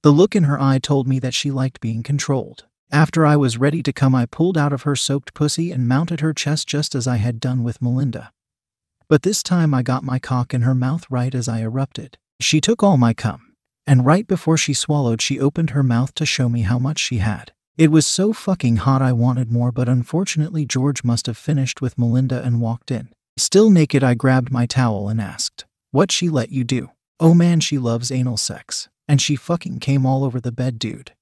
The 0.03 0.11
look 0.11 0.35
in 0.35 0.43
her 0.43 0.61
eye 0.61 0.77
told 0.77 1.07
me 1.07 1.17
that 1.17 1.33
she 1.33 1.49
liked 1.49 1.81
being 1.81 2.03
controlled. 2.03 2.65
After 2.91 3.25
I 3.25 3.35
was 3.35 3.57
ready 3.57 3.81
to 3.81 3.91
come, 3.91 4.13
I 4.13 4.27
pulled 4.27 4.59
out 4.59 4.71
of 4.71 4.83
her 4.83 4.95
soaked 4.95 5.33
pussy 5.33 5.71
and 5.71 5.87
mounted 5.87 6.19
her 6.19 6.35
chest 6.35 6.67
just 6.67 6.93
as 6.93 7.07
I 7.07 7.15
had 7.15 7.39
done 7.39 7.63
with 7.63 7.81
Melinda. 7.81 8.31
But 9.07 9.23
this 9.23 9.41
time 9.41 9.73
I 9.73 9.81
got 9.81 10.03
my 10.03 10.19
cock 10.19 10.53
in 10.53 10.61
her 10.61 10.75
mouth 10.75 11.03
right 11.09 11.33
as 11.33 11.47
I 11.47 11.61
erupted. 11.61 12.19
She 12.39 12.61
took 12.61 12.83
all 12.83 12.97
my 12.97 13.15
cum, 13.15 13.55
and 13.87 14.05
right 14.05 14.27
before 14.27 14.57
she 14.57 14.75
swallowed, 14.75 15.19
she 15.19 15.39
opened 15.39 15.71
her 15.71 15.81
mouth 15.81 16.13
to 16.13 16.27
show 16.27 16.47
me 16.47 16.61
how 16.61 16.77
much 16.77 16.99
she 16.99 17.17
had. 17.17 17.53
It 17.75 17.89
was 17.89 18.05
so 18.05 18.33
fucking 18.33 18.75
hot 18.75 19.01
I 19.01 19.13
wanted 19.13 19.51
more, 19.51 19.71
but 19.71 19.89
unfortunately, 19.89 20.67
George 20.67 21.03
must 21.03 21.25
have 21.25 21.37
finished 21.37 21.81
with 21.81 21.97
Melinda 21.97 22.43
and 22.43 22.61
walked 22.61 22.91
in. 22.91 23.09
Still 23.37 23.69
naked, 23.69 24.03
I 24.03 24.13
grabbed 24.13 24.51
my 24.51 24.65
towel 24.65 25.09
and 25.09 25.19
asked, 25.19 25.65
What 25.91 26.11
she 26.11 26.29
let 26.29 26.51
you 26.51 26.63
do? 26.63 26.91
Oh 27.19 27.33
man, 27.33 27.59
she 27.59 27.77
loves 27.77 28.11
anal 28.11 28.37
sex. 28.37 28.89
And 29.07 29.21
she 29.21 29.35
fucking 29.35 29.79
came 29.79 30.05
all 30.05 30.23
over 30.23 30.39
the 30.39 30.51
bed, 30.51 30.79
dude. 30.79 31.13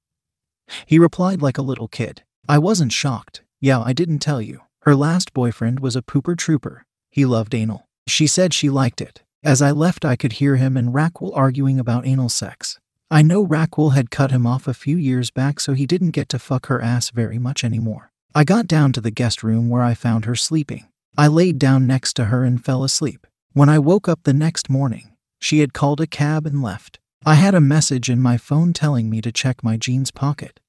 He 0.86 1.00
replied 1.00 1.42
like 1.42 1.58
a 1.58 1.64
little 1.64 1.88
kid. 1.88 2.24
I 2.48 2.58
wasn't 2.58 2.92
shocked. 2.92 3.42
Yeah, 3.60 3.82
I 3.82 3.94
didn't 3.94 4.20
tell 4.20 4.42
you. 4.42 4.62
Her 4.84 4.96
last 4.96 5.34
boyfriend 5.34 5.80
was 5.80 5.96
a 5.96 6.02
pooper 6.02 6.38
trooper. 6.38 6.86
He 7.10 7.26
loved 7.26 7.54
anal. 7.54 7.88
She 8.08 8.28
said 8.28 8.54
she 8.54 8.70
liked 8.70 9.02
it. 9.02 9.24
As 9.44 9.62
I 9.62 9.72
left, 9.72 10.06
I 10.06 10.16
could 10.16 10.34
hear 10.34 10.56
him 10.58 10.78
and 10.78 10.94
Raquel 10.94 11.34
arguing 11.34 11.80
about 11.80 12.06
anal 12.06 12.30
sex. 12.30 12.80
I 13.10 13.22
know 13.22 13.42
Raquel 13.42 13.92
had 13.92 14.12
cut 14.12 14.32
him 14.32 14.48
off 14.48 14.68
a 14.68 14.74
few 14.74 14.98
years 14.98 15.32
back, 15.32 15.60
so 15.60 15.74
he 15.74 15.86
didn't 15.86 16.12
get 16.12 16.30
to 16.30 16.40
fuck 16.40 16.68
her 16.68 16.82
ass 16.82 17.10
very 17.10 17.38
much 17.38 17.64
anymore. 17.64 18.12
I 18.34 18.44
got 18.44 18.68
down 18.68 18.94
to 18.94 19.02
the 19.02 19.12
guest 19.12 19.44
room 19.44 19.70
where 19.70 19.84
I 19.84 19.94
found 19.94 20.26
her 20.26 20.36
sleeping. 20.36 20.88
I 21.18 21.28
laid 21.28 21.60
down 21.60 21.86
next 21.86 22.14
to 22.14 22.26
her 22.26 22.46
and 22.46 22.64
fell 22.64 22.84
asleep. 22.86 23.28
When 23.52 23.68
I 23.68 23.80
woke 23.80 24.08
up 24.08 24.22
the 24.24 24.34
next 24.34 24.70
morning, 24.70 25.12
she 25.40 25.60
had 25.60 25.74
called 25.74 26.00
a 26.00 26.08
cab 26.08 26.46
and 26.46 26.62
left. 26.62 27.00
I 27.26 27.36
had 27.36 27.54
a 27.54 27.60
message 27.60 28.10
in 28.10 28.22
my 28.22 28.38
phone 28.38 28.72
telling 28.72 29.10
me 29.10 29.22
to 29.22 29.32
check 29.32 29.62
my 29.62 29.76
jeans 29.76 30.10
pocket. 30.10 30.61